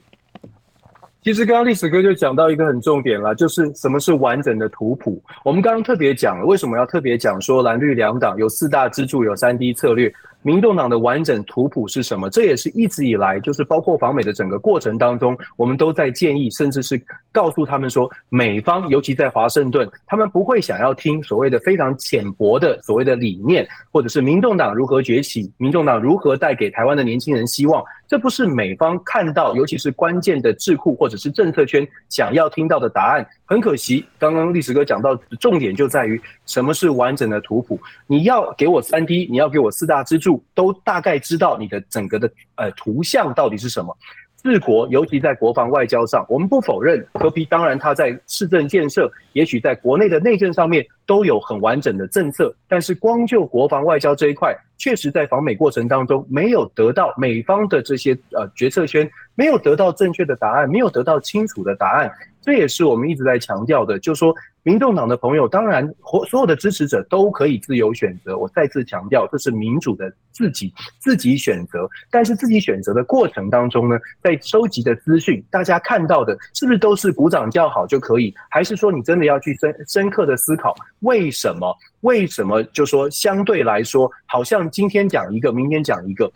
[1.24, 5.20] 其实刚刚历史哥就讲到一个很重点了，就是什么是完整的图谱。
[5.44, 10.14] 我们刚刚特别讲了，为什么要特别讲说蓝绿两党有四大支柱，有三 D 策略。
[10.42, 12.30] 民众党的完整图谱是什么？
[12.30, 27.84] 这也是一直以来，就是包括访美的整个过程当中，我们都在建议，甚至是告诉他们说，美方尤其在华盛顿，他们不会想要听所谓的非常浅薄的所谓的理念，或者是民众党如何崛起，民众党如何带给台湾的年轻人希望。
[28.08, 33.24] 这不是美方看到，尤其是关键的智库或者是政策圈想要听到的答案。
[33.46, 36.20] 很可惜，刚刚历史哥讲到，重点就在于
[36.50, 37.80] 什么是完整的图谱。
[38.08, 43.96] 你要给我三 D，你要给我四大支柱，都大概知道你的整个的呃图像到底是什么。
[44.42, 62.12] 治国，尤其在国防外交上，我们不否认柯 P，当然他在市政建设，也许在国内的内政上面都有很完整的政策，但是光就国防外交这一块，确实在访美过程当中没有得到美方的这些呃决策圈，没有得到正确的答案，没有得到清楚的答案。
[62.42, 65.94] 这也是我们一直在强调的，就是说，民众党的朋友，当然，
[66.30, 68.38] 所有的支持者都可以自由选择。
[68.38, 71.88] 我再次强调，这是民主的自己自己选择。
[72.10, 78.34] 但是自己选择的过程当中呢，在收集的资讯，大家看到的是不是都是鼓掌叫好就可以？
[78.50, 81.76] 还是说你真的要去深深刻的思考，为什么？
[82.02, 82.64] 为什么？
[82.66, 86.32] 就说相对来说，好像今天讲一个，明天讲一个。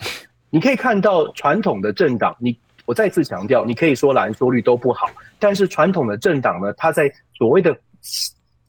[0.50, 2.58] 你可以看到传统的政党，你。
[2.86, 7.74] 我再次强调，你可以说蓝说绿都不好，但是传统的政党呢，它在所谓的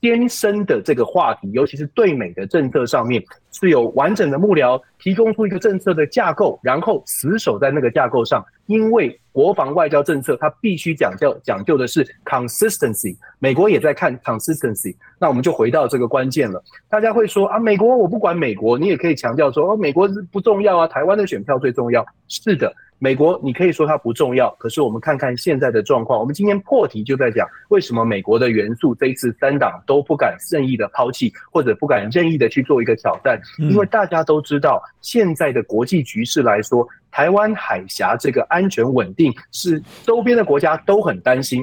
[0.05, 8.45] 艰深的这个话题，尤其是对美的政策上面，是有完整的幕僚提供出一个政策的架构，然后死守在那个架构上。
[8.67, 14.95] 因为国防外交政策，它必须讲究讲究的是 consistency，美国也在看 consistency。
[15.19, 16.63] 那我们就回到这个关键了。
[16.91, 22.05] 大家会说啊，美国我不管美国，你也可以强调说哦，美国不重要啊，台湾的选票最重要。
[22.29, 22.71] 是的。
[23.05, 41.63] 美国你可以说它不重要，可是我们看看现在的状况，我们今天破题就在讲为什么美国的元素这一次三党都不敢任意的抛弃，或者不敢任意的去做一个挑战，因为大家都知道现在的国际局势来说，台湾海峡这个安全稳定是周边的国家都很担心，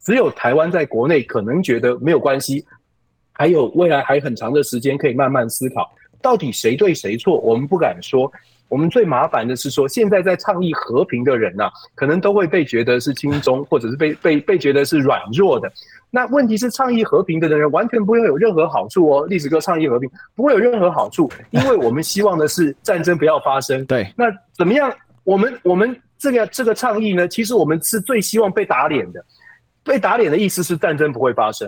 [0.00, 2.64] 只有台湾在国内可能觉得没有关系，
[3.32, 5.86] 还有未来还很长的时间可以慢慢思考。
[6.22, 7.38] 到底谁对谁错？
[7.40, 8.32] 我们不敢说。
[8.68, 15.70] 我们最麻烦的是说，现在在倡议和平的人呐，可能都会被觉得是亲中，或者是被被被觉得是软弱的。
[16.10, 19.26] 那问题是，倡议和平的人完全不会有任何好处哦。
[19.26, 23.84] 历史哥倡议和平不会有任何好处，因为我们希望的是战争不要发生。
[23.86, 24.92] 对，那怎么样？
[25.24, 27.28] 我们我们这个这个倡议呢？
[27.28, 29.24] 其实我们是最希望被打脸的。
[29.84, 31.66] 被打脸的意思是战争不会发生。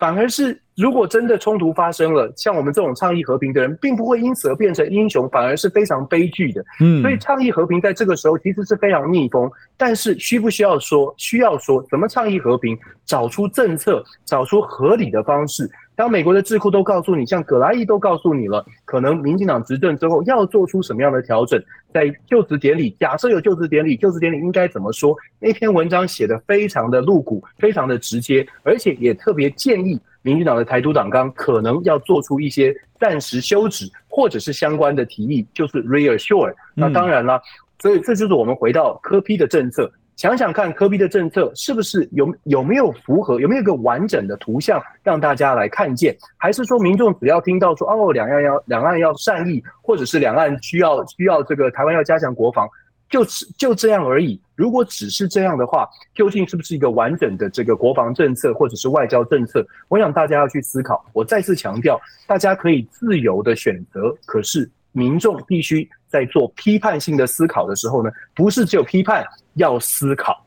[0.00, 6.64] 反而是，如果真的冲突发生了，像我们这种倡议和平的人，并不会因此而变成英雄，反而是非常悲剧的。
[6.80, 9.48] 嗯，所以倡议和平在这个时候其实是非常逆风。
[9.76, 11.14] 但是需不需要说？
[11.18, 12.78] 需要说，怎么倡议和平？
[13.04, 15.70] 找出政策，找出合理的方式。
[16.00, 25.14] 当美国的智库都告诉你，像葛莱伊都告诉你了，可能民进党执政之后要做出什么样的调整，在就职典礼，假设有就职典礼，就职典礼应该怎么说？
[25.38, 36.54] 那篇文章写得非常的露骨，非常的直接，而且也特别建议民进党的台独党纲可能要做出一些暂时休止或者是相关的提议，就是 reassure。
[36.74, 37.38] 那当然了，
[37.78, 39.92] 所以这就是我们回到柯批的政策。
[40.20, 46.14] 想想看，柯 P 的政策是不是有有没有符合，有没有一个完整的图像让大家来看见？
[46.36, 52.68] 还是说民众只要听到说哦，两岸要两岸要善意，或者是两岸需要需要这个台湾要加强国防，
[53.08, 54.38] 就是就这样而已？
[54.54, 59.66] 如果只是这样的话，究竟是不是一个完整的这个国防政策或者是外交政策？
[59.88, 61.02] 我想大家要去思考。
[61.14, 65.88] 我再次强调，大家可以自由的选择，可是民众必须。
[66.10, 69.24] 在做批判性的思考的时候呢，不是只有批判，
[69.54, 70.44] 要思考。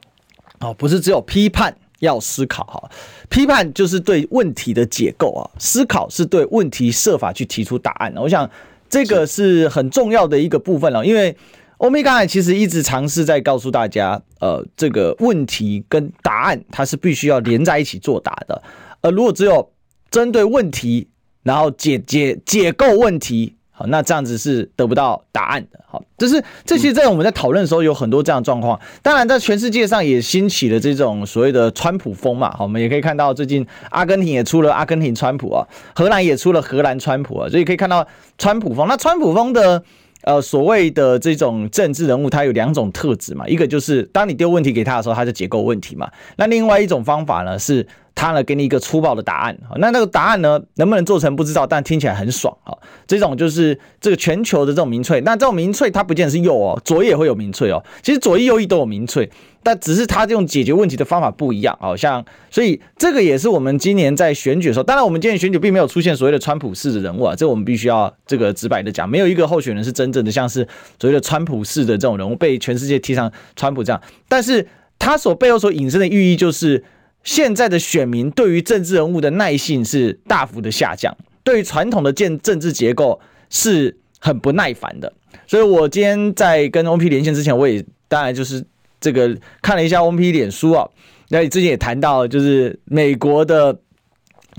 [0.60, 2.92] 哦，不是只有批判要思考哈，
[3.30, 8.14] 批判就是对问题的解构啊，思考是对问题设法去提出答案。
[8.18, 8.50] 我想
[8.90, 11.34] 这个是很重要的一个部分了，因为
[11.78, 18.62] 欧米刚才其实一直尝试在告诉大家，呃，这个问题跟答案它是必须要连在一起作答的，
[19.00, 19.72] 呃如果只有
[20.12, 21.08] 针对问题，
[21.42, 23.56] 然后解解解构问题。
[23.88, 25.80] 那这样子是得不到答案的。
[25.88, 28.80] 好，就是这些在我们在讨论的时候有很多这样的状况。
[29.02, 32.52] 当然，在全世界上也兴起了这种所谓的川普风嘛。
[32.58, 38.08] 好，我们也可以看到最近阿根廷也出了阿根廷川普啊，荷兰也出了荷兰川普啊，所以可以看到
[38.38, 38.88] 川普风。
[38.88, 39.84] 那川普风的
[40.24, 46.10] 呃所谓的这种政治人物，他有两种特质嘛，一个就是当你丢问题给他的时候，他就解构问题嘛。
[46.38, 47.86] 那另外一种方法呢是。
[48.16, 52.72] 他呢，给你一个粗暴的答案，那那个答案呢，能不能做成不知道，但听起来很爽啊。
[53.08, 57.84] 这种就是这个全球的这种民粹，那这种民粹它不见得是右哦，左也会有民粹哦。
[58.02, 59.30] 其实左翼右翼都有民粹，
[59.62, 70.66] 但只是他这种解决问题的方法不一样，好像所以这个也是我们今年在选举的时候，当然我们今年选举并没有出现所谓的川普式的人物啊，这我们必须要这个直白的讲，没有一个候选人是真正的像是
[71.00, 74.66] 所谓的川普式的这种人物被全世界贴上川普这样，但是
[74.98, 76.84] 他所背后所引申的寓意就是。
[77.24, 83.20] 现在的选民对于政治人物的耐性是大幅的下降，对于传统的建政治结构
[83.50, 85.12] 是很不耐烦的。
[85.48, 88.66] 所以我今天在跟 O P 连线之前，我也当然就是
[89.00, 90.88] 这个看了一下 O P 脸书啊，
[91.30, 93.80] 那你之前也谈到，就是美国的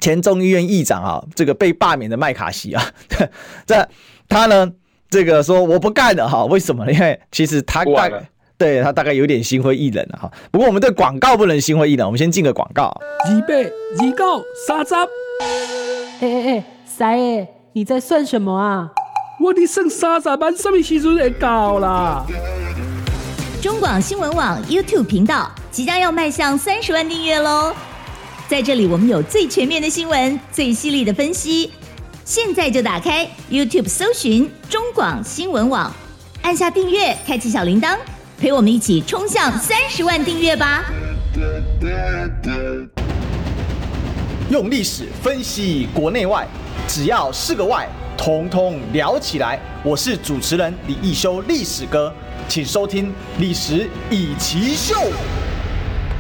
[0.01, 2.83] 前众议院议长啊，这个被罢免的麦卡锡啊，
[3.67, 3.89] 这
[4.29, 4.73] 他呢，
[5.11, 6.91] 这个说我不干了哈，为什么？
[6.91, 8.27] 因为其实他干。
[8.57, 12.95] 对他大概有点心灰意冷了哈，不过我们对广告不能心灰意冷，我们先进个广告。
[13.31, 14.95] 预备，二九三十。
[14.95, 15.07] 哎
[16.21, 18.91] 哎哎，三爷，你在算什么啊？
[19.41, 22.25] 我的剩三十万，什么时阵会到啦？
[23.61, 27.75] 中广新闻网 YouTube 频道即将要迈向三十万订阅喽！
[28.47, 31.73] 在这里，我们有最全面的新闻，最犀利的分析。
[32.25, 35.93] 现在就打开 YouTube 搜寻中广新闻网，
[36.43, 37.97] 按下订阅，开启小铃铛。
[38.39, 40.85] 陪我们一起冲向三十万订阅吧！
[44.51, 46.47] 用历史分析国内外，
[46.89, 49.59] 只要是个“外”，统统聊起来。
[49.83, 52.13] 我是主持人李一修，历史哥，
[52.49, 53.07] 请收听
[53.39, 54.95] 《历史以奇秀》。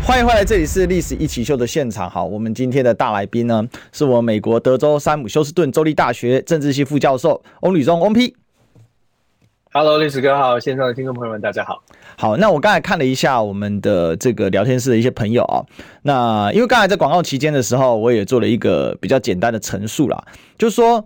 [0.06, 2.08] 欢迎回来，这里是《历史一起秀》的现场。
[2.08, 8.34] 好，我们今天的大来宾呢，是我美国德州山姆休斯顿州立大学政治系副教授翁吕中翁 P。
[9.76, 11.82] Hello，历史哥好，线上的听众朋友们，大家好。
[12.16, 15.66] 好，那我刚才看了一下我们的这个聊天室的一些朋友啊，
[16.02, 20.24] 那因为刚才在广告期间的时候，我也做了一个比较简单的陈述啦，
[20.56, 21.04] 就是说，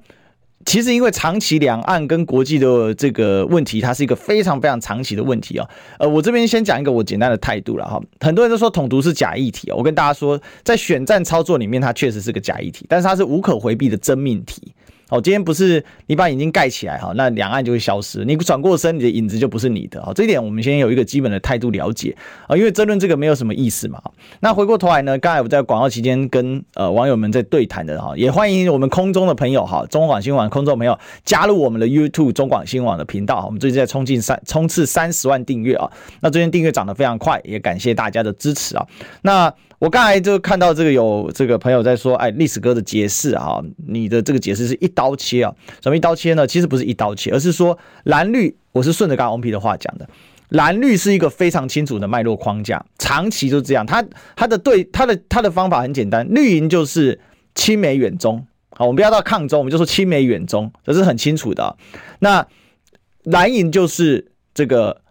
[0.67, 5.67] 其实因为长期两岸跟国际的这个问题，它是一个非常非常长期的问题啊。
[5.99, 7.99] 呃，我这边先讲一个我简单的态度了哈。
[8.21, 14.75] 很多人都说统独是假议题，哦我跟大家说，在选战操作里面，它确实是个假议题，但是它是无可回避的真命题。
[15.11, 18.25] 哦，今天不是你把眼睛盖起来哈，那两岸就会消失。
[18.25, 20.03] 你转过身，你的影子就不是你的。
[20.05, 22.15] 好，这一点我们先有一个基本的态度了解
[22.47, 24.01] 啊，因为争论这个没有什么意思嘛。
[24.41, 33.45] 那回过头来呢，刚才我在广告期间跟呃网友们在对谈的哈，也欢迎我们空中的朋友哈，中广新闻网空中朋友加入我们的 YouTube 中广新闻网的频道。
[33.47, 35.91] 我们最近在冲进三冲刺三十万订阅啊，
[36.21, 38.87] 那最近订阅涨得非常快，也感谢大家的支持啊。
[39.23, 45.55] 那我刚才就看到这个有这个朋友在说，哎，历史哥的解释啊，你的这个解释是一刀切啊？
[45.81, 46.45] 什么一刀切呢？
[46.47, 50.09] 其实不是一刀切，而是说蓝绿，我是顺着刚刚翁 P 的话讲的，
[50.49, 53.87] 蓝绿是一个非常清楚的脉络框架，长期就这样。
[53.87, 54.05] 他
[54.35, 57.21] 他的对他的他的方法很简单，绿营就是
[57.55, 61.77] 亲美远中，好，我们不要到抗中，我们就说亲美远中，这是很清楚的。
[62.19, 62.45] 那
[63.23, 65.03] 蓝营就是这个。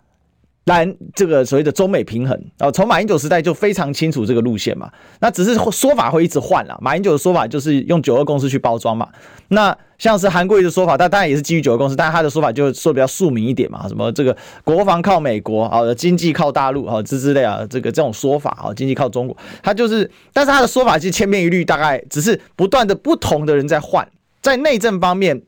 [0.68, 4.92] 蓝这个所谓的中美平衡啊，从马英九时代就非常清楚这个路线嘛。
[5.20, 6.78] 那只是说法会一直换啦。
[6.82, 9.08] 马英九的说法就是用九二共识去包装嘛。
[9.48, 13.88] 那像是韩国瑜的说法，他当然也是基于九二共识，但他的说法就说比较庶民一点嘛。
[13.88, 24.08] 什么这个国防靠美国啊，经济靠大陆啊，之之类啊，这个这种说法啊，经济靠中国，他就是，但是他的说法其实千篇一律，大概只是不断的不同的人在换，
[24.42, 25.42] 在内政方面。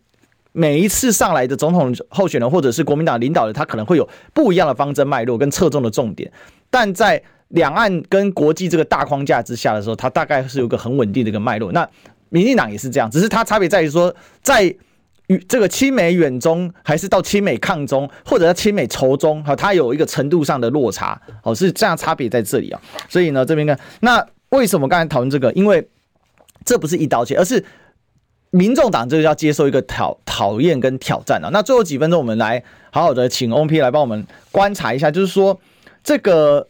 [0.51, 6.31] 每一次上来的总统候选人或者是国民党领导人，他可能会有不一样的方针脉络跟侧重的重点，
[6.69, 11.71] 但在两岸跟国际这个大框架之下的时候，它大概是有个很稳定的一个脉络。
[11.71, 11.87] 那
[12.29, 14.63] 民进党也是这样，只是它差别在于说，在
[15.27, 22.81] 与这个亲美远中，还是到亲美抗中，或者亲美仇中，哈，它有一个程度上的落差，哦，是这样差别在这里啊。
[23.07, 25.53] 所以呢，这边呢，那为什么刚才讨论这个？
[25.53, 25.87] 因为
[26.65, 27.63] 这不是一刀切，而是。
[28.51, 31.49] 民众党这个要接受一个讨讨厌跟挑战啊！
[31.53, 35.59] 那最后几分钟，我们来好好的请 O P 来帮我们观察一下，就是说
[36.03, 36.67] 这个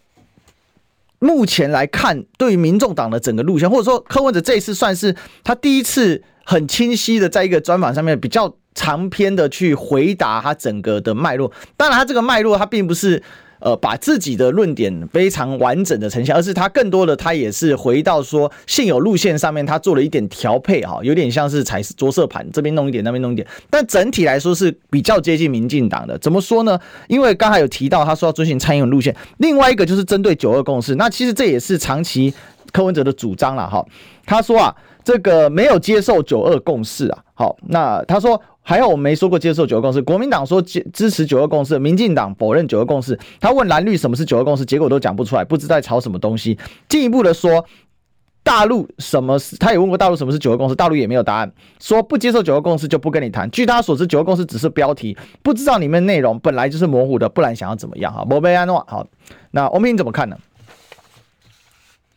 [1.19, 11.51] 目前来看，对于民众党的整个路线，或者说柯文哲这一次算是他第一次很清晰的在一个专访上面比较长篇的去回答他整个的脉络。
[11.77, 13.23] 当然，他这个脉络他并不是。
[13.59, 26.17] 呃，把自己的论点非常完整的呈现，而是他更多的他也是回到说现有路线上面，他做了一点调配哈，有点像是踩着色盘，这边弄一点，那边弄一点，但整体来说是比较接近民进党的。
[26.19, 26.79] 怎么说呢？
[27.07, 32.33] 因为刚才有提到他说要遵循蔡英文路线，另外一个就是针对九二共识，那其实这也是长期
[32.71, 33.85] 柯文哲的主张了哈。
[34.25, 38.41] 他说啊，这个没有接受九二共识啊，好，那他说。
[38.69, 43.17] 还有我没说过接受九二共识，国民党说支支持九二共识，民进党否认九二共识。
[43.39, 46.55] 他问蓝绿什么是九二共识，结果都讲不出来，不知在吵什么东西。
[46.87, 47.65] 进一步的说，
[48.43, 49.57] 大陆什么是？
[49.57, 53.49] 他也问过大陆什么是九二共识，大陆也没有答案，说不接受九二共识就不跟你谈。
[53.49, 58.13] 据他所知，九二共识只是标题，不知道里面内容本来就是模糊的，不然想要怎么样？
[58.13, 59.03] 哈，莫贝安诺，好，
[59.49, 60.37] 那翁 P 你怎么看呢？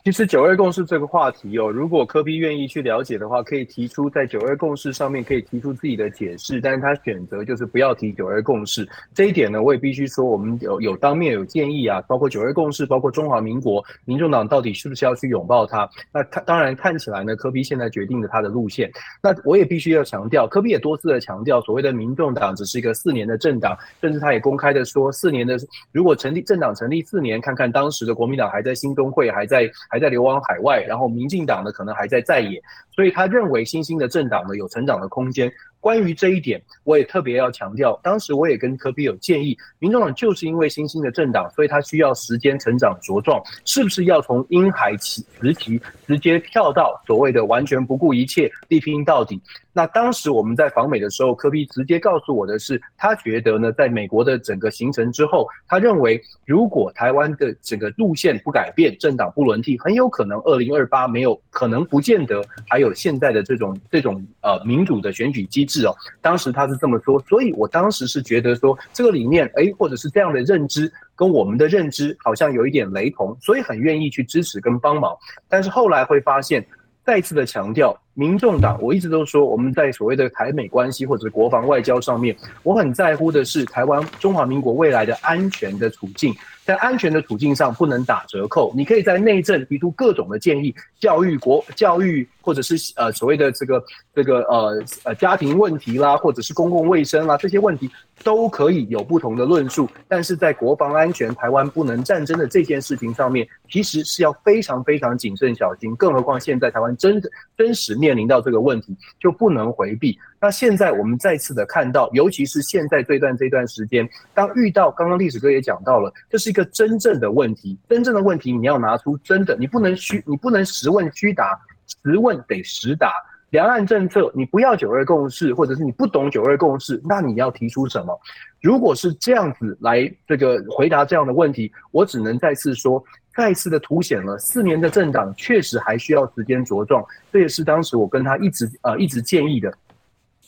[0.05, 15.89] 其实九二共识这个话题哦，如果柯 P 愿意去了解的话，可以提出在九二共识上面可以提出自己的解释，但是他选择就是不要提九二共识这一点呢，我也必须说，我们有有当面有建议啊，包括九二共识，包括中华民国，民众党到底是不是要去拥抱它？
[16.13, 18.91] 那看当然看起来呢，柯 P 现在决定了他的路线，
[19.23, 25.57] 那我也必须要强调，柯 P 也多次的强调，所谓的民众党只是一个四年的政党，甚至他也公开的说，四年的
[25.93, 29.71] 如果成立政党成立四年，看看当时的国民党还在新中会还在。
[29.93, 32.63] 还在流亡海外，然后民进党呢可能还在在野，
[32.95, 35.53] 所以他认为新兴的政党呢有成长的空间。
[35.81, 49.43] 关于这一点，我也特别要强调，当时我也跟柯比有建议，民众党就是因为新兴的政党，所以他需要时间成长茁壮，是不是要从婴孩起时期直接跳到所谓的完全不顾一切力拼到底？
[49.73, 65.87] 那当时我们在访美的时候，柯比直接告诉我的是，他觉得呢，在美国的整个行程之后，他认为如果台湾的整个路线不改变，政党不轮替，很有可能二零二八没有可能，不见得还有现在的这种这种呃民主的选举机制。
[65.87, 75.17] 哦，当时他是这么说，所以我当时是觉得说这个理念，诶，或者是这样的认知，跟我们的认知好像有一点雷同，所以很愿意去支持跟帮忙。
[75.49, 76.67] 但是后来会发现，
[77.05, 86.35] 再次的强调，民众党，我一直都说我们在所谓的台美关系或者国防外交上面，我很在乎的是台湾中华民国未来的安全的处境。
[86.65, 93.83] 在安全的处境上不能打折扣，你可以在内政提出各种的建议，教育国教育或者是呃所谓的这个
[94.15, 97.91] 这个呃呃家庭问题啦，或者是公共卫生啦，这些问题
[98.23, 99.89] 都可以有不同的论述。
[100.07, 105.97] 但是在国防安全、台湾不能战争的这件事情上面，其实是要非常非常谨慎小心。
[105.97, 110.19] 更何况现在台湾真的真实面临到这个问题，就不能回避。
[110.41, 121.57] 那现在我们再次的看到，尤其是现在这段这段时间，当遇到刚刚历史哥也讲到了，这是一个真正的问题，真正的问题你要拿出真的，你不能虚，你不能实问虚答，
[122.03, 123.13] 实问得实答。
[123.51, 128.19] 两岸政策，你不要九二共识，或者是你不懂九二共识，那你要提出什么？
[128.63, 133.05] 如果是这样子来这个回答这样的问题，我只能再次说，
[133.35, 139.73] 再次的凸显了四年的政党确实还需要时间茁壮，这也是当时我跟他一直呃一直建议的。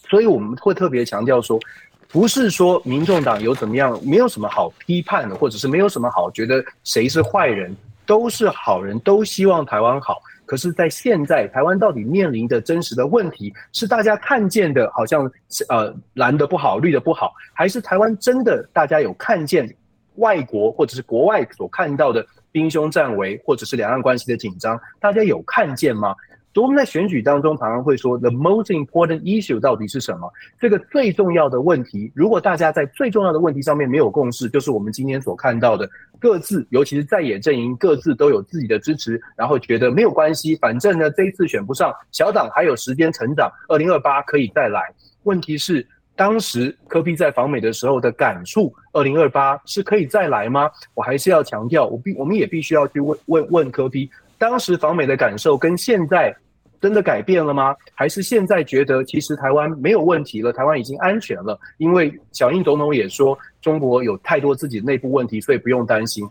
[0.09, 1.59] 所以我们会特别强调说，
[2.09, 7.75] 不是说民众党有怎么样，没有什么好批判的，或者是没有什么好觉得谁是坏人，
[8.05, 10.21] 都是好人，都希望台湾好。
[10.47, 15.25] 可是，在现在台湾到底面临的真实的问题，是大家看见的，好像
[15.71, 19.75] 呃蓝的不好，绿的不好，还是台湾真的大家有看见
[20.17, 22.25] 外国或者是国外所看到的
[22.55, 26.15] 兵凶战危，或者是两岸关系的紧张，大家有看见吗？
[26.55, 30.33] 所以我们在选举当中常常会说，the most important issue 到底是什么？
[30.61, 35.91] 这个最重要的问题，如果大家在最重要的问题上面没有共识，就是我们今天所看到的，
[36.21, 44.81] 各自，尤其是在野阵营，各自都有自己的支持，然后觉得没有关系，反正呢这一次选不上，小党还有时间成长，二零二八可以再来。
[45.25, 45.85] 问题是，
[46.17, 50.71] 当时柯 P 在访美的时候的感触，二零二八是可以再来吗？
[50.95, 56.35] 我还是要强调，我必我们也必须要去问问问柯 P，当时访美的感受跟现在。
[56.81, 57.75] 真的改变了吗？
[57.95, 61.59] 还是现在觉得其实台湾没有问题了，台湾已经安全了？
[61.79, 66.29] 因为小英总统也说，中国有太多自己内部问题，所以不用担心。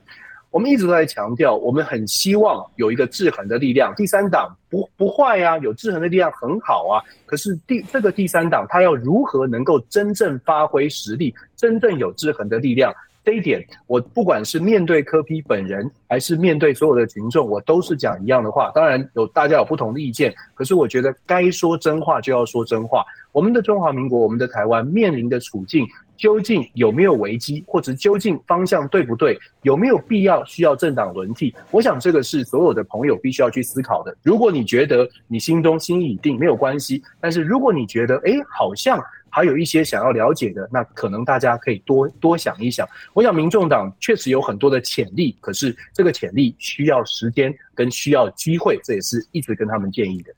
[0.54, 3.92] 我们一直都在强调，我们很希望有一个制衡的力量。
[3.96, 7.02] 第三党不不坏呀，有制衡的力量很好啊。
[7.26, 12.94] 可是第这个第三党，他要如何能够真正发挥实力，真正有制衡的力量？
[13.26, 18.70] 这一点，我不管是面对柯 P 本人，还是面对所有的群众，我都是讲一样的话。
[18.76, 23.04] 当然有大家有不同的意见，可是我觉得该说真话就要说真话。
[23.32, 25.88] 我们的中华民国，我们的台湾面临的处境，
[26.18, 31.54] 究竟有没有危机，或者究竟方向对不对，有没有必要需要政党轮替？
[31.72, 34.16] 我想这个是所有的朋友必须要去思考的。
[34.24, 39.04] 如果你觉得你心中心已定，没有关系；但是如果你觉得，哎，好像。
[39.36, 42.88] 还有一些想要了解的，那可能大家可以多多想一想。
[43.16, 50.32] 我想民众党确实有很多的潜力，可是这个潜力需要时间跟需要机会，这也是一直跟他们建议的。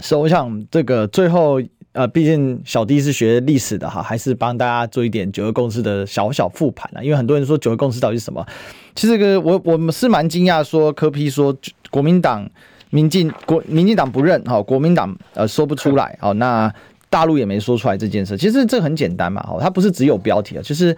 [0.00, 1.62] 是，我想这个最后
[1.92, 7.02] 呃，毕竟小弟是学历史的哈，还是帮大家做一点九二共识的小小复盘啊。
[7.02, 8.46] 因为很多人说九二共识到底是什么？
[8.94, 11.56] 其实个我我们是蛮惊讶，说柯 P 说
[11.90, 12.48] 国民党、
[12.90, 16.72] 民进国民进党不认哈，国民党呃说不出来好那。
[17.12, 20.96] 大陆也没说出来这件事，其实这很简单嘛，哈，它不是只有标题啊，就是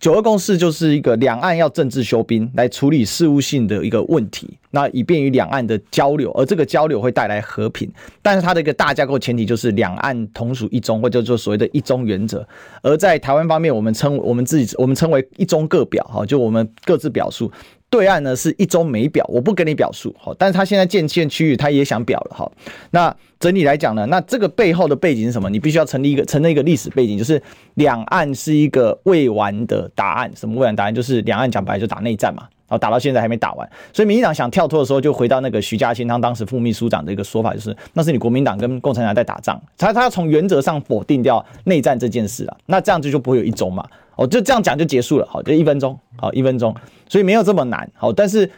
[0.00, 7.92] 九二共识就是一个两岸要政治修兵来处理事务性的一个问题，那以便于两岸的交流，而这个交流会带来和平，
[8.22, 12.46] 但是它的一个大架构前提就是两岸同属一中，或者说所谓的一中原则，
[12.82, 17.52] 而在台湾方面，我们称我们自己我们称为一中各表，哈，就我们各自表述。
[17.90, 22.50] 对岸呢是一周没表，我不跟你表述，好，但是他现在建县区域，他也想表了，好，
[22.92, 25.50] 那整体来讲呢，那这个背后的背景是什么？
[25.50, 27.42] 你必须要成立一个，成立一个历史背景，就是
[27.74, 30.94] 两岸是一个未完的答案，什么未完答案？
[30.94, 43.84] 就是两岸讲白就打内战嘛，然后打到现在还没打完，所以民进党想跳脱的时候，就回到那个徐家清他当时副秘书长的一个说法，就是那是你国民党跟共产党在打仗，他他要从原则上否定掉内战这件事啊，那这样子就不会有一周嘛。
[44.16, 46.74] 哦，就这样讲就结束了，好，就一分钟，好，一分钟，
[47.10, 48.48] 所以没有这么难，好，但是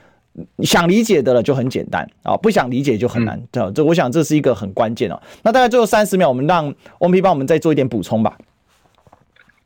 [0.58, 5.18] 想理解的了就很简单啊，不想理解就很难，这、嗯、这我想这是一个很关键哦。
[5.42, 8.36] 那大概最后三十秒，我们让翁 P 帮我们再做一点补充吧。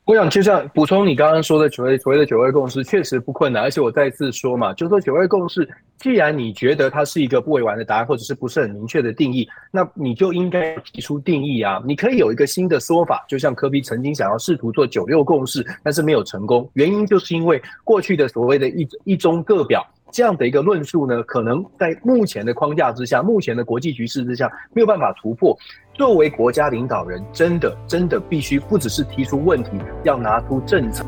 [0.07, 11.83] 我想就像补充你刚刚说的所谓所谓的九二共识，确实不困难，而且我再次说嘛，就是说九二共识，既然你觉得它是一个不委婉的答案，或者是不是很明确的定义，那你就应该提出定义啊。
[11.85, 19.85] 你可以有一个新的说法，就像科比曾经想要试图做九六共识，但是没有成功，原因就是因为过去的所谓的一一中各表
[20.17, 25.55] 这样的一个论述呢，可能在目前的框架之下，目前的国际局势之下，没有办法突破。
[25.93, 29.69] 作为国家领导人，真的真的必须不只是提出问题，
[30.03, 31.05] 要拿出政策。